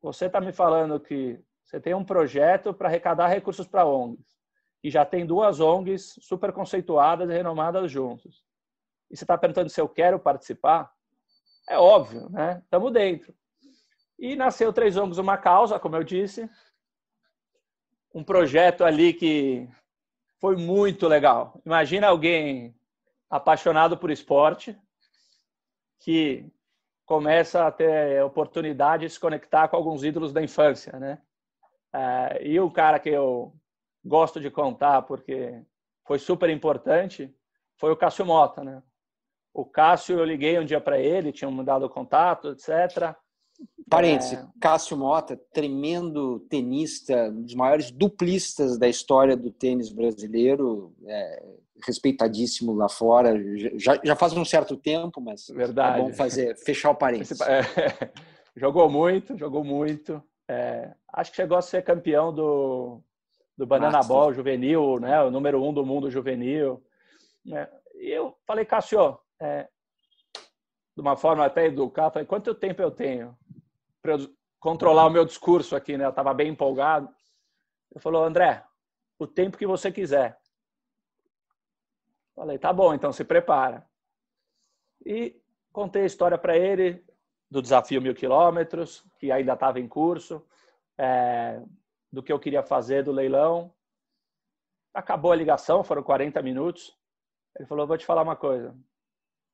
[0.00, 4.37] você está me falando que você tem um projeto para arrecadar recursos para ONGs,
[4.82, 8.42] e já tem duas ONGs super conceituadas e renomadas juntos.
[9.10, 10.92] E você está perguntando se eu quero participar?
[11.68, 12.60] É óbvio, né?
[12.64, 13.34] Estamos dentro.
[14.18, 16.48] E nasceu Três ONGs Uma Causa, como eu disse.
[18.14, 19.68] Um projeto ali que
[20.40, 21.60] foi muito legal.
[21.64, 22.74] Imagina alguém
[23.30, 24.78] apaixonado por esporte,
[26.00, 26.50] que
[27.04, 31.20] começa a ter oportunidade de se conectar com alguns ídolos da infância, né?
[31.92, 33.52] É, e o cara que eu
[34.08, 35.62] gosto de contar, porque
[36.04, 37.32] foi super importante,
[37.76, 38.82] foi o Cássio Mota, né?
[39.52, 43.14] O Cássio, eu liguei um dia para ele, tinha me dado contato, etc.
[43.88, 44.46] Parênteses, é...
[44.60, 51.46] Cássio Mota, tremendo tenista, um dos maiores duplistas da história do tênis brasileiro, é,
[51.84, 53.34] respeitadíssimo lá fora.
[53.76, 56.00] Já, já faz um certo tempo, mas Verdade.
[56.00, 57.40] é bom fazer, fechar o parênteses.
[57.40, 57.60] É,
[58.56, 60.22] jogou muito, jogou muito.
[60.48, 63.02] É, acho que chegou a ser campeão do,
[63.58, 64.02] do Banana.
[64.04, 65.20] Ball juvenil, né?
[65.20, 66.80] o número um do mundo juvenil.
[67.44, 67.68] Né?
[67.96, 69.68] E eu falei, Cássio, é,
[70.94, 73.36] de uma forma até educada, falei, quanto tempo eu tenho
[74.00, 74.16] para
[74.60, 75.98] controlar o meu discurso aqui?
[75.98, 76.04] Né?
[76.04, 77.08] Eu estava bem empolgado.
[77.90, 78.64] Ele falou, André,
[79.18, 80.38] o tempo que você quiser.
[82.36, 83.84] Falei, tá bom, então se prepara.
[85.04, 85.36] E
[85.72, 87.04] contei a história para ele
[87.50, 90.46] do desafio mil quilômetros, que ainda estava em curso,
[90.96, 91.60] é,
[92.12, 93.72] do que eu queria fazer do leilão.
[94.94, 96.96] Acabou a ligação, foram 40 minutos.
[97.56, 98.76] Ele falou: Vou te falar uma coisa.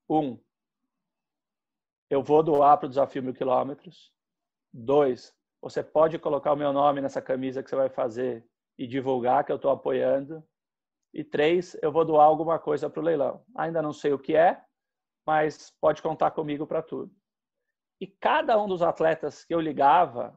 [0.09, 0.39] Um,
[2.11, 4.13] eu vou doar para o desafio mil quilômetros.
[4.73, 8.47] Dois, você pode colocar o meu nome nessa camisa que você vai fazer
[8.77, 10.45] e divulgar que eu estou apoiando.
[11.13, 13.45] E três, eu vou doar alguma coisa para o leilão.
[13.57, 14.63] Ainda não sei o que é,
[15.27, 17.15] mas pode contar comigo para tudo.
[18.01, 20.37] E cada um dos atletas que eu ligava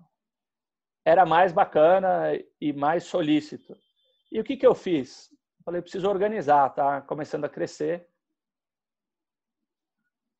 [1.07, 3.77] era mais bacana e mais solícito.
[4.31, 5.29] E o que, que eu fiz?
[5.63, 8.07] Falei, preciso organizar, tá começando a crescer.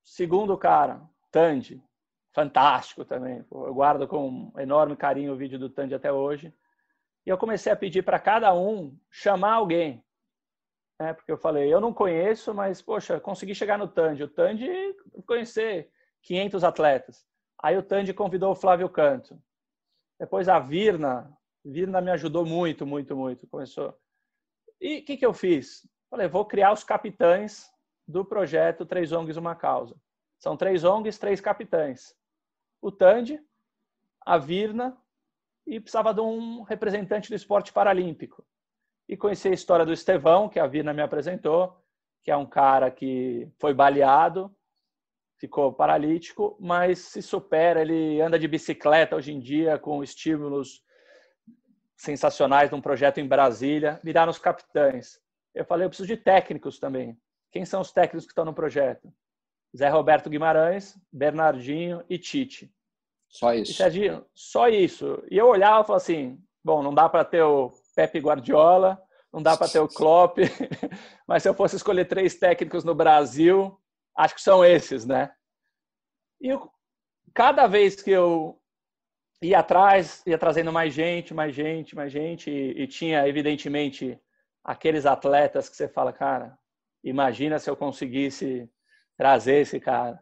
[0.03, 1.01] Segundo cara,
[1.31, 1.81] Tandy,
[2.33, 3.45] fantástico também.
[3.51, 6.53] Eu guardo com enorme carinho o vídeo do Tandy até hoje.
[7.25, 10.03] E eu comecei a pedir para cada um chamar alguém
[10.99, 11.13] né?
[11.13, 14.23] Porque eu falei, eu não conheço, mas, poxa, consegui chegar no Tandy.
[14.23, 14.67] O Tandy,
[15.25, 15.91] conhecer
[16.23, 17.25] 500 atletas.
[17.61, 19.39] Aí o Tandy convidou o Flávio Canto.
[20.19, 21.31] Depois a Virna,
[21.63, 23.47] Virna me ajudou muito, muito, muito.
[23.47, 23.97] Começou.
[24.79, 25.87] E o que, que eu fiz?
[26.09, 27.69] Falei, vou criar os capitães
[28.07, 29.95] do projeto Três ONGs Uma Causa.
[30.39, 32.15] São três ONGs, três capitães.
[32.81, 33.39] O Tandy,
[34.25, 34.97] a Virna
[35.65, 38.45] e precisava de um representante do esporte paralímpico
[39.07, 41.81] e conheci a história do Estevão, que a Vina me apresentou,
[42.23, 44.53] que é um cara que foi baleado,
[45.37, 50.83] ficou paralítico, mas se supera, ele anda de bicicleta hoje em dia com estímulos
[51.95, 55.19] sensacionais de um projeto em Brasília, viraram os capitães.
[55.53, 57.17] Eu falei, eu preciso de técnicos também.
[57.51, 59.11] Quem são os técnicos que estão no projeto?
[59.75, 62.71] Zé Roberto Guimarães, Bernardinho e Tite.
[63.27, 63.71] Só isso.
[63.71, 65.23] E, Serginho, só isso.
[65.29, 69.01] E eu olhava e falava assim, bom, não dá para ter o Pepe Guardiola,
[69.33, 70.37] não dá para ter o Klopp,
[71.27, 73.77] mas se eu fosse escolher três técnicos no Brasil,
[74.17, 75.31] acho que são esses, né?
[76.41, 76.69] E eu,
[77.33, 78.59] cada vez que eu
[79.41, 84.19] ia atrás, ia trazendo mais gente, mais gente, mais gente, e, e, tinha, evidentemente,
[84.63, 86.57] aqueles atletas que você fala, cara,
[87.03, 88.69] imagina se eu conseguisse
[89.15, 90.19] trazer esse cara.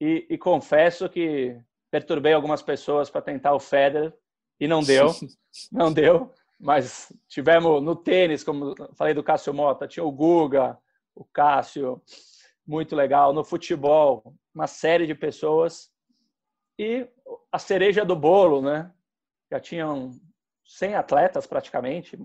[0.00, 1.58] E, e confesso que
[1.90, 4.12] perturbei algumas pessoas para tentar o Federer,
[4.60, 5.08] e não deu,
[5.72, 10.78] não deu, mas tivemos no tênis, como falei do Cássio Mota, tinha o Guga,
[11.14, 12.02] o Cássio,
[12.66, 15.92] muito legal, no futebol, uma série de pessoas,
[16.78, 17.08] e
[17.52, 18.92] a cereja do bolo, né?
[19.50, 20.10] Já tinham
[20.64, 22.18] 100 atletas praticamente.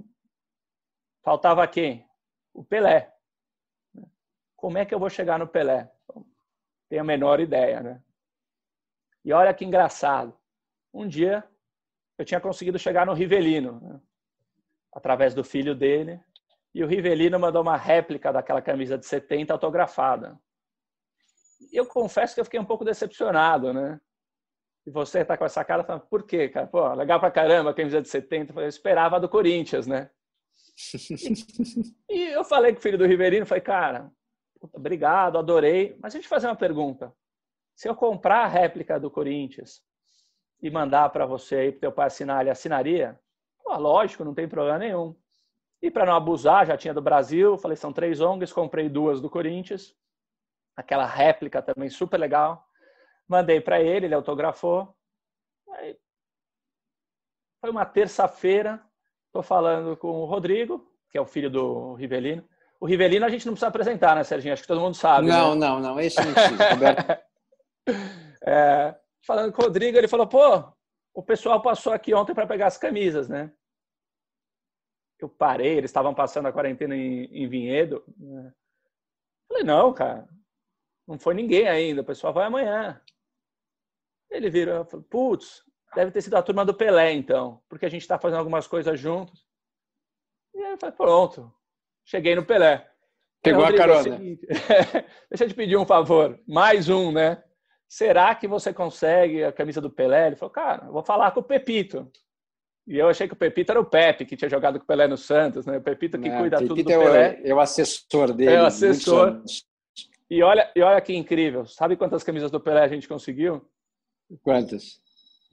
[1.23, 2.07] Faltava quem?
[2.53, 3.13] O Pelé.
[4.55, 5.91] Como é que eu vou chegar no Pelé?
[6.87, 8.03] Tenho a menor ideia, né?
[9.23, 10.37] E olha que engraçado.
[10.93, 11.47] Um dia
[12.17, 14.01] eu tinha conseguido chegar no Rivelino, né?
[14.91, 16.19] através do filho dele,
[16.73, 20.39] e o Rivelino mandou uma réplica daquela camisa de 70 autografada.
[21.71, 23.99] Eu confesso que eu fiquei um pouco decepcionado, né?
[24.85, 26.67] E você tá com essa cara, falando, por quê, cara?
[26.67, 28.59] Pô, legal pra caramba, camisa de 70.
[28.59, 30.09] Eu esperava do Corinthians, né?
[32.09, 34.11] e, eu falei com o filho do Riverino, falei, cara,
[34.73, 35.97] obrigado, adorei.
[36.01, 37.13] Mas a gente fazer uma pergunta.
[37.75, 39.81] Se eu comprar a réplica do Corinthians
[40.61, 43.19] e mandar para você aí, pro teu pai assinar, ele assinaria?
[43.63, 45.15] Pô, lógico, não tem problema nenhum.
[45.81, 49.29] E para não abusar, já tinha do Brasil, falei, são três ONGs, comprei duas do
[49.29, 49.95] Corinthians.
[50.75, 52.65] Aquela réplica também super legal.
[53.27, 54.93] Mandei para ele, ele autografou.
[55.71, 55.97] Aí,
[57.61, 58.81] foi uma terça-feira,
[59.27, 62.43] estou falando com o Rodrigo, que é o filho do Rivelino.
[62.79, 64.53] O Rivelino a gente não precisa apresentar, né, Serginho?
[64.53, 65.27] Acho que todo mundo sabe.
[65.27, 65.67] Não, né?
[65.67, 67.23] não, não, esse não precisa, Roberto.
[68.45, 70.63] é, falando com o Rodrigo, ele falou, pô,
[71.13, 73.51] o pessoal passou aqui ontem para pegar as camisas, né?
[75.19, 78.03] Eu parei, eles estavam passando a quarentena em, em Vinhedo.
[78.17, 78.53] Né?
[79.47, 80.27] Falei, não, cara,
[81.07, 83.01] não foi ninguém ainda, o pessoal vai amanhã.
[84.29, 85.63] Ele virou e falou: Putz,
[85.95, 88.99] deve ter sido a turma do Pelé, então, porque a gente está fazendo algumas coisas
[88.99, 89.45] juntos.
[90.53, 91.51] E aí eu falei: Pronto,
[92.05, 92.87] cheguei no Pelé.
[93.41, 94.15] Pegou a carona.
[94.15, 94.19] É
[95.29, 97.43] deixa eu te pedir um favor, mais um, né?
[97.87, 100.27] Será que você consegue a camisa do Pelé?
[100.27, 102.09] Ele falou: Cara, eu vou falar com o Pepito.
[102.89, 105.07] E eu achei que o Pepito era o Pepe, que tinha jogado com o Pelé
[105.07, 105.77] no Santos, né?
[105.77, 107.41] O Pepito que Não, cuida Pepito tudo do é Pelé.
[107.43, 108.51] O, é o assessor dele.
[108.51, 109.43] É o assessor.
[110.27, 111.67] E olha, e olha que incrível.
[111.67, 113.63] Sabe quantas camisas do Pelé a gente conseguiu?
[114.41, 114.99] Quantas?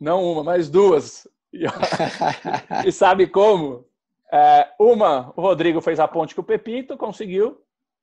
[0.00, 1.28] Não uma, mas duas.
[2.84, 3.86] E, sabe como?
[4.30, 7.62] É, uma, o Rodrigo fez a ponte com o Pepito, conseguiu.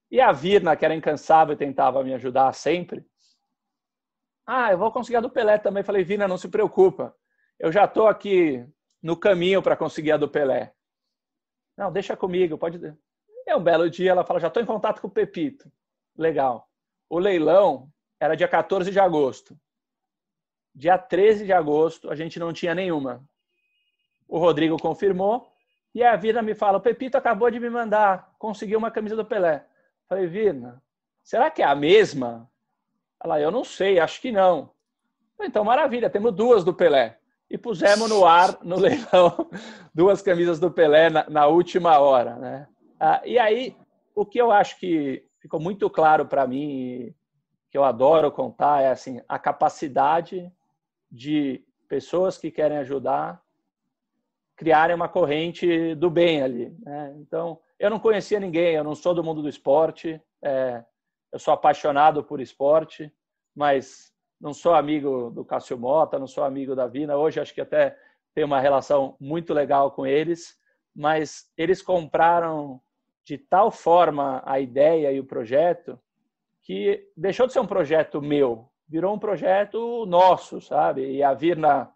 [0.10, 3.06] E a Virna, que era incansável e tentava me ajudar sempre.
[4.46, 5.84] Ah, eu vou conseguir a do Pelé também.
[5.84, 7.16] Falei, Virna, não se preocupa.
[7.60, 8.66] Eu já estou aqui
[9.04, 10.74] no caminho para conseguir a do Pelé.
[11.78, 12.80] Não, deixa comigo, pode.
[13.45, 15.70] É um belo dia, ela fala, já estou em contato com o Pepito.
[16.18, 16.70] Legal.
[17.10, 19.60] O leilão era dia 14 de agosto.
[20.74, 23.24] Dia 13 de agosto, a gente não tinha nenhuma.
[24.28, 25.51] O Rodrigo confirmou
[25.93, 29.26] e a Virna me fala: o Pepito acabou de me mandar, conseguiu uma camisa do
[29.26, 29.68] Pelé.
[30.08, 30.82] Falei, Virna,
[31.22, 32.49] será que é a mesma?
[33.24, 34.72] Ela, eu não sei, acho que não.
[35.39, 37.20] Então, maravilha, temos duas do Pelé.
[37.54, 39.47] E pusemos no ar, no leilão,
[39.93, 42.36] duas camisas do Pelé na, na última hora.
[42.36, 42.68] Né?
[42.99, 43.78] Ah, e aí,
[44.16, 47.14] o que eu acho que ficou muito claro para mim,
[47.70, 50.51] que eu adoro contar, é assim, a capacidade
[51.12, 53.39] de pessoas que querem ajudar
[54.56, 56.76] criarem uma corrente do bem ali.
[56.80, 57.14] Né?
[57.18, 60.84] Então, eu não conhecia ninguém, eu não sou do mundo do esporte, é,
[61.32, 63.14] eu sou apaixonado por esporte,
[63.56, 64.12] mas
[64.44, 67.16] não sou amigo do Cássio Mota, não sou amigo da Vina.
[67.16, 67.98] Hoje acho que até
[68.36, 70.60] tenho uma relação muito legal com eles,
[70.94, 72.82] mas eles compraram
[73.24, 75.98] de tal forma a ideia e o projeto
[76.62, 81.10] que deixou de ser um projeto meu, virou um projeto nosso, sabe?
[81.10, 81.89] E a Virna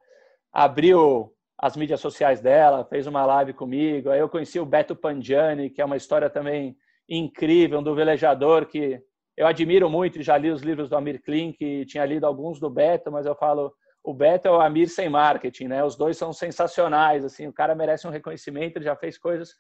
[0.50, 4.10] abriu as mídias sociais dela, fez uma live comigo.
[4.10, 6.78] Aí eu conheci o Beto Pandiani, que é uma história também
[7.10, 9.04] incrível, um do velejador que
[9.38, 10.22] eu admiro muito.
[10.24, 13.72] Já li os livros do Amir Klink, tinha lido alguns do Beto, mas eu falo,
[14.04, 15.84] o Beto é o Amir sem marketing, né?
[15.84, 19.54] Os dois são sensacionais, assim, o cara merece um reconhecimento, ele já fez coisas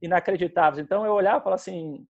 [0.00, 0.78] inacreditáveis.
[0.78, 2.06] Então eu olhava e falava assim,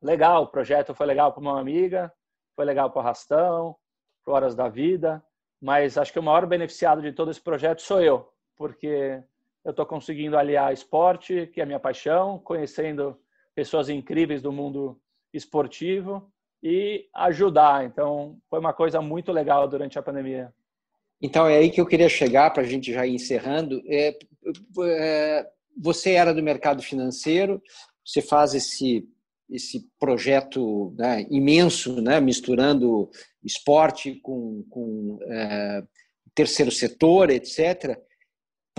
[0.00, 2.12] legal, o projeto foi legal para uma amiga,
[2.54, 3.74] foi legal para o Rastão,
[4.24, 5.22] para Horas da Vida,
[5.60, 9.20] mas acho que o maior beneficiado de todo esse projeto sou eu, porque
[9.64, 13.18] eu estou conseguindo aliar esporte, que é a minha paixão, conhecendo
[13.56, 15.00] pessoas incríveis do mundo
[15.32, 16.30] esportivo
[16.62, 17.84] e ajudar.
[17.84, 20.52] Então, foi uma coisa muito legal durante a pandemia.
[21.20, 23.82] Então, é aí que eu queria chegar, para a gente já ir encerrando.
[23.86, 24.16] É,
[24.84, 27.62] é, você era do mercado financeiro,
[28.04, 29.08] você faz esse
[29.50, 33.10] esse projeto né, imenso, né, misturando
[33.42, 35.82] esporte com, com é,
[36.34, 37.98] terceiro setor, etc.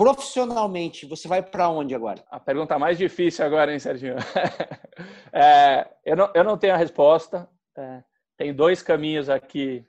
[0.00, 2.24] Profissionalmente, você vai para onde agora?
[2.30, 4.14] A pergunta mais difícil agora, hein, Serginho?
[5.30, 7.46] é, eu, não, eu não tenho a resposta.
[7.76, 8.02] É,
[8.34, 9.84] tem dois caminhos aqui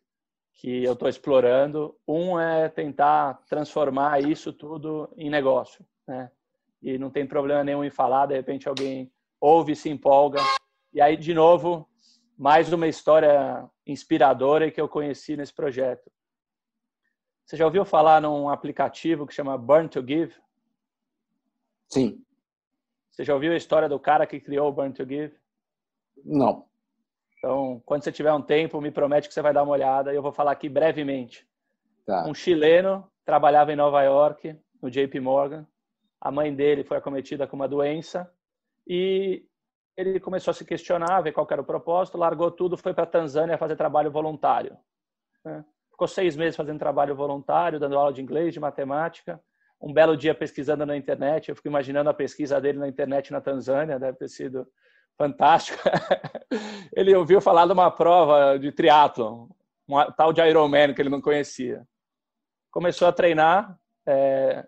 [0.56, 1.96] que eu estou explorando.
[2.06, 6.30] Um é tentar transformar isso tudo em negócio, né?
[6.82, 8.26] E não tem problema nenhum em falar.
[8.26, 9.10] De repente alguém
[9.40, 10.42] ouve, se empolga.
[10.94, 11.88] E aí, de novo,
[12.38, 16.12] mais uma história inspiradora que eu conheci nesse projeto.
[17.52, 20.34] Você já ouviu falar num aplicativo que chama Burn to Give?
[21.90, 22.24] Sim.
[23.10, 25.36] Você já ouviu a história do cara que criou o Burn to Give?
[26.24, 26.66] Não.
[27.38, 30.16] Então, quando você tiver um tempo, me promete que você vai dar uma olhada e
[30.16, 31.46] eu vou falar aqui brevemente.
[32.06, 32.26] Tá.
[32.26, 35.68] Um chileno trabalhava em Nova York, no JP Morgan.
[36.22, 38.34] A mãe dele foi acometida com uma doença
[38.88, 39.46] e
[39.98, 43.08] ele começou a se questionar, ver qual era o propósito, largou tudo, foi para a
[43.08, 44.78] Tanzânia fazer trabalho voluntário.
[45.44, 45.66] Né?
[46.02, 49.40] Ficou seis meses fazendo trabalho voluntário, dando aula de inglês, de matemática.
[49.80, 53.40] Um belo dia pesquisando na internet, eu fico imaginando a pesquisa dele na internet na
[53.40, 54.68] Tanzânia, deve ter sido
[55.16, 55.78] fantástico.
[56.98, 59.48] ele ouviu falar de uma prova de triatlon,
[59.88, 61.86] um tal de Ironman que ele não conhecia.
[62.72, 64.66] Começou a treinar, é,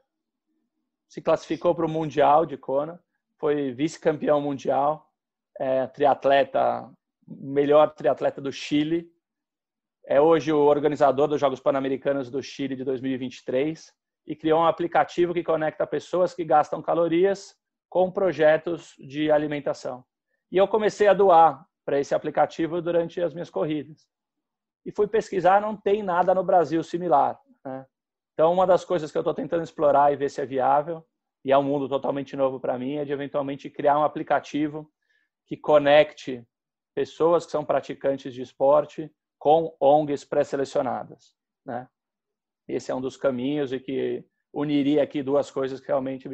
[1.09, 3.01] se classificou para o Mundial de Kona,
[3.39, 5.09] foi vice-campeão mundial,
[5.59, 6.87] é, triatleta,
[7.27, 9.11] melhor triatleta do Chile,
[10.05, 13.93] é hoje o organizador dos Jogos Pan-Americanos do Chile de 2023
[14.27, 17.55] e criou um aplicativo que conecta pessoas que gastam calorias
[17.89, 20.03] com projetos de alimentação.
[20.51, 24.07] E eu comecei a doar para esse aplicativo durante as minhas corridas.
[24.85, 27.39] E fui pesquisar, não tem nada no Brasil similar.
[27.63, 27.85] Né?
[28.33, 31.05] Então, uma das coisas que eu estou tentando explorar e ver se é viável,
[31.45, 34.89] e é um mundo totalmente novo para mim, é de eventualmente criar um aplicativo
[35.45, 36.45] que conecte
[36.95, 39.11] pessoas que são praticantes de esporte
[39.43, 41.35] com ONGs pré-selecionadas,
[41.65, 41.89] né?
[42.65, 44.23] Esse é um dos caminhos e que
[44.53, 46.29] uniria aqui duas coisas que realmente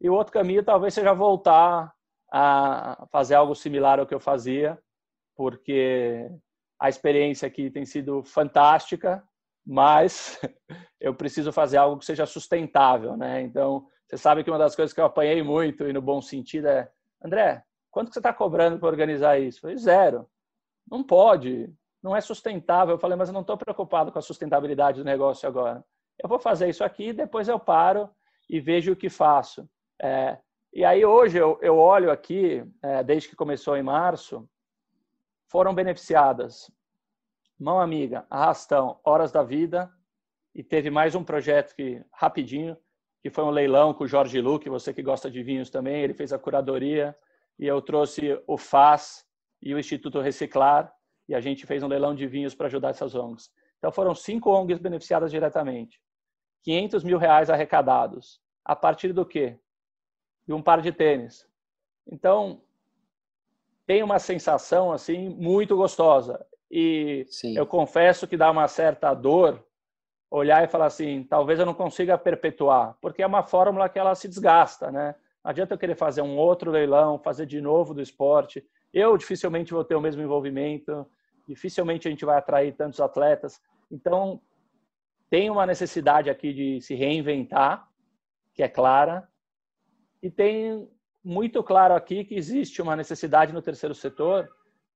[0.00, 1.92] e o outro caminho talvez seja voltar
[2.32, 4.80] a fazer algo similar ao que eu fazia,
[5.34, 6.30] porque
[6.78, 9.24] a experiência aqui tem sido fantástica,
[9.66, 10.40] mas
[11.00, 13.42] eu preciso fazer algo que seja sustentável, né?
[13.42, 16.68] Então, você sabe que uma das coisas que eu apanhei muito e no bom sentido
[16.68, 16.88] é,
[17.20, 19.58] André, quanto que você está cobrando para organizar isso?
[19.58, 20.30] Eu falei, zero.
[20.88, 22.94] Não pode não é sustentável.
[22.94, 25.84] Eu falei, mas eu não estou preocupado com a sustentabilidade do negócio agora.
[26.22, 28.08] Eu vou fazer isso aqui, depois eu paro
[28.48, 29.68] e vejo o que faço.
[30.00, 30.38] É,
[30.72, 34.48] e aí hoje eu, eu olho aqui, é, desde que começou em março,
[35.48, 36.70] foram beneficiadas
[37.58, 39.90] Mão Amiga, Arrastão, Horas da Vida,
[40.54, 42.76] e teve mais um projeto que, rapidinho,
[43.22, 46.14] que foi um leilão com o Jorge Luque, você que gosta de vinhos também, ele
[46.14, 47.16] fez a curadoria,
[47.58, 49.26] e eu trouxe o FAS
[49.62, 50.92] e o Instituto Reciclar,
[51.28, 53.50] e a gente fez um leilão de vinhos para ajudar essas ONGs.
[53.78, 56.00] Então foram cinco ONGs beneficiadas diretamente.
[56.62, 58.40] 500 mil reais arrecadados.
[58.64, 59.58] A partir do quê?
[60.46, 61.48] De um par de tênis.
[62.10, 62.60] Então,
[63.86, 66.44] tem uma sensação assim muito gostosa.
[66.70, 67.56] E Sim.
[67.56, 69.64] eu confesso que dá uma certa dor
[70.28, 74.14] olhar e falar assim, talvez eu não consiga perpetuar, porque é uma fórmula que ela
[74.16, 75.14] se desgasta, né?
[75.44, 78.66] Não adianta eu querer fazer um outro leilão, fazer de novo do esporte.
[78.92, 81.06] Eu dificilmente vou ter o mesmo envolvimento
[81.46, 83.60] dificilmente a gente vai atrair tantos atletas.
[83.90, 84.40] Então,
[85.30, 87.88] tem uma necessidade aqui de se reinventar,
[88.54, 89.28] que é clara,
[90.22, 90.88] e tem
[91.22, 94.48] muito claro aqui que existe uma necessidade no terceiro setor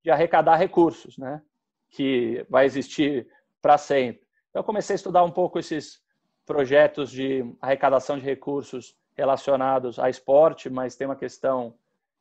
[0.03, 1.41] de arrecadar recursos, né?
[1.89, 3.27] Que vai existir
[3.61, 4.25] para sempre.
[4.49, 6.01] Então, eu comecei a estudar um pouco esses
[6.45, 11.75] projetos de arrecadação de recursos relacionados a esporte, mas tem uma questão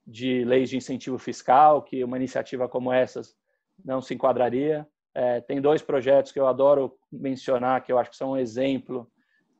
[0.06, 3.36] de leis de incentivo fiscal, que uma iniciativa como essas
[3.84, 4.86] não se enquadraria.
[5.14, 9.10] É, tem dois projetos que eu adoro mencionar, que eu acho que são um exemplo,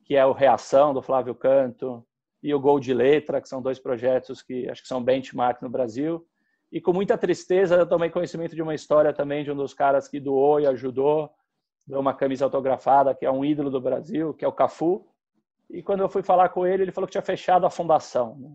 [0.05, 2.07] que é o Reação, do Flávio Canto,
[2.43, 5.69] e o Gol de Letra, que são dois projetos que acho que são benchmark no
[5.69, 6.27] Brasil.
[6.73, 10.09] E com muita tristeza eu tomei conhecimento de uma história também de um dos caras
[10.09, 11.31] que doou e ajudou,
[11.87, 15.07] deu uma camisa autografada, que é um ídolo do Brasil, que é o Cafu.
[15.69, 18.37] E quando eu fui falar com ele, ele falou que tinha fechado a fundação.
[18.39, 18.51] Né?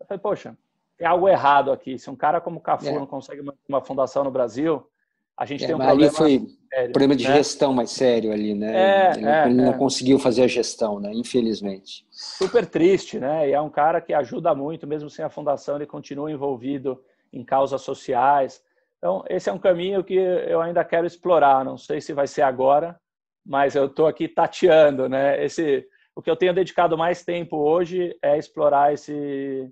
[0.00, 0.56] Eu falei, poxa,
[0.96, 1.98] tem algo errado aqui.
[1.98, 2.92] Se um cara como o Cafu é.
[2.92, 4.88] não consegue manter uma fundação no Brasil,
[5.36, 6.02] a gente é, tem um problema.
[6.02, 7.34] Ali foi sério, problema de né?
[7.36, 8.74] gestão mais sério ali, né?
[8.74, 9.76] É, ele, é, ele não é.
[9.76, 11.12] conseguiu fazer a gestão, né?
[11.12, 12.06] Infelizmente.
[12.10, 13.48] Super triste, né?
[13.48, 17.44] E é um cara que ajuda muito, mesmo sem a fundação, ele continua envolvido em
[17.44, 18.62] causas sociais.
[18.98, 21.64] Então, esse é um caminho que eu ainda quero explorar.
[21.64, 22.98] Não sei se vai ser agora,
[23.44, 25.44] mas eu estou aqui tateando, né?
[25.44, 29.70] Esse, o que eu tenho dedicado mais tempo hoje é explorar esse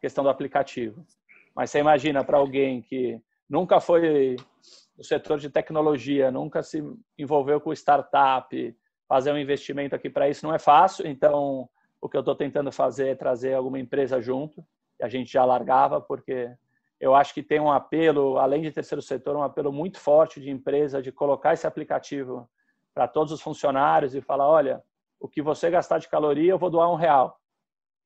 [0.00, 1.06] questão do aplicativo.
[1.54, 4.36] Mas você imagina para alguém que nunca foi
[4.96, 6.82] no setor de tecnologia, nunca se
[7.18, 8.76] envolveu com startup,
[9.08, 11.68] fazer um investimento aqui para isso não é fácil, então
[12.00, 14.64] o que eu estou tentando fazer é trazer alguma empresa junto,
[15.00, 16.50] a gente já largava, porque
[17.00, 20.50] eu acho que tem um apelo, além de terceiro setor, um apelo muito forte de
[20.50, 22.48] empresa de colocar esse aplicativo
[22.94, 24.82] para todos os funcionários e falar, olha,
[25.18, 27.38] o que você gastar de caloria, eu vou doar um real.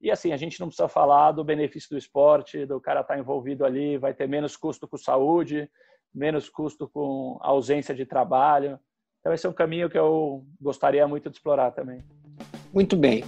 [0.00, 3.20] E assim, a gente não precisa falar do benefício do esporte, do cara estar tá
[3.20, 5.70] envolvido ali, vai ter menos custo com saúde,
[6.14, 8.78] menos custo com ausência de trabalho.
[9.20, 12.02] Então, esse é um caminho que eu gostaria muito de explorar também.
[12.72, 13.24] Muito bem.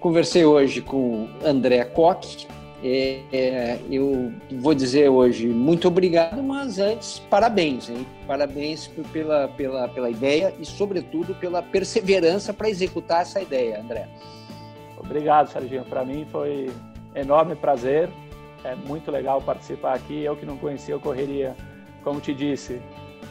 [0.00, 2.46] Conversei hoje com André Koch.
[2.84, 8.04] É, é, eu vou dizer hoje muito obrigado, mas antes, parabéns, hein?
[8.26, 14.08] Parabéns pela, pela, pela ideia e, sobretudo, pela perseverança para executar essa ideia, André.
[14.98, 15.84] Obrigado, Serginho.
[15.84, 16.70] Para mim foi
[17.14, 18.08] enorme prazer.
[18.64, 20.22] É muito legal participar aqui.
[20.22, 21.54] Eu que não conhecia, eu correria,
[22.02, 22.80] como te disse,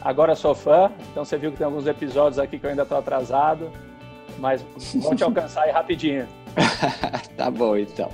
[0.04, 2.98] Agora sou fã, então você viu que tem alguns episódios aqui que eu ainda estou
[2.98, 3.70] atrasado,
[4.38, 4.64] mas
[4.94, 6.26] vou te alcançar aí rapidinho.
[7.36, 8.10] tá bom, então.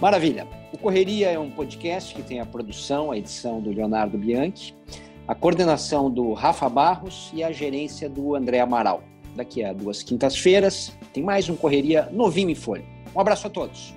[0.00, 0.46] Maravilha.
[0.72, 4.76] O Correria é um podcast que tem a produção, a edição do Leonardo Bianchi,
[5.26, 9.02] a coordenação do Rafa Barros e a gerência do André Amaral.
[9.34, 12.84] Daqui a duas quintas-feiras tem mais um Correria novinho em folha.
[13.14, 13.92] Um abraço a todos.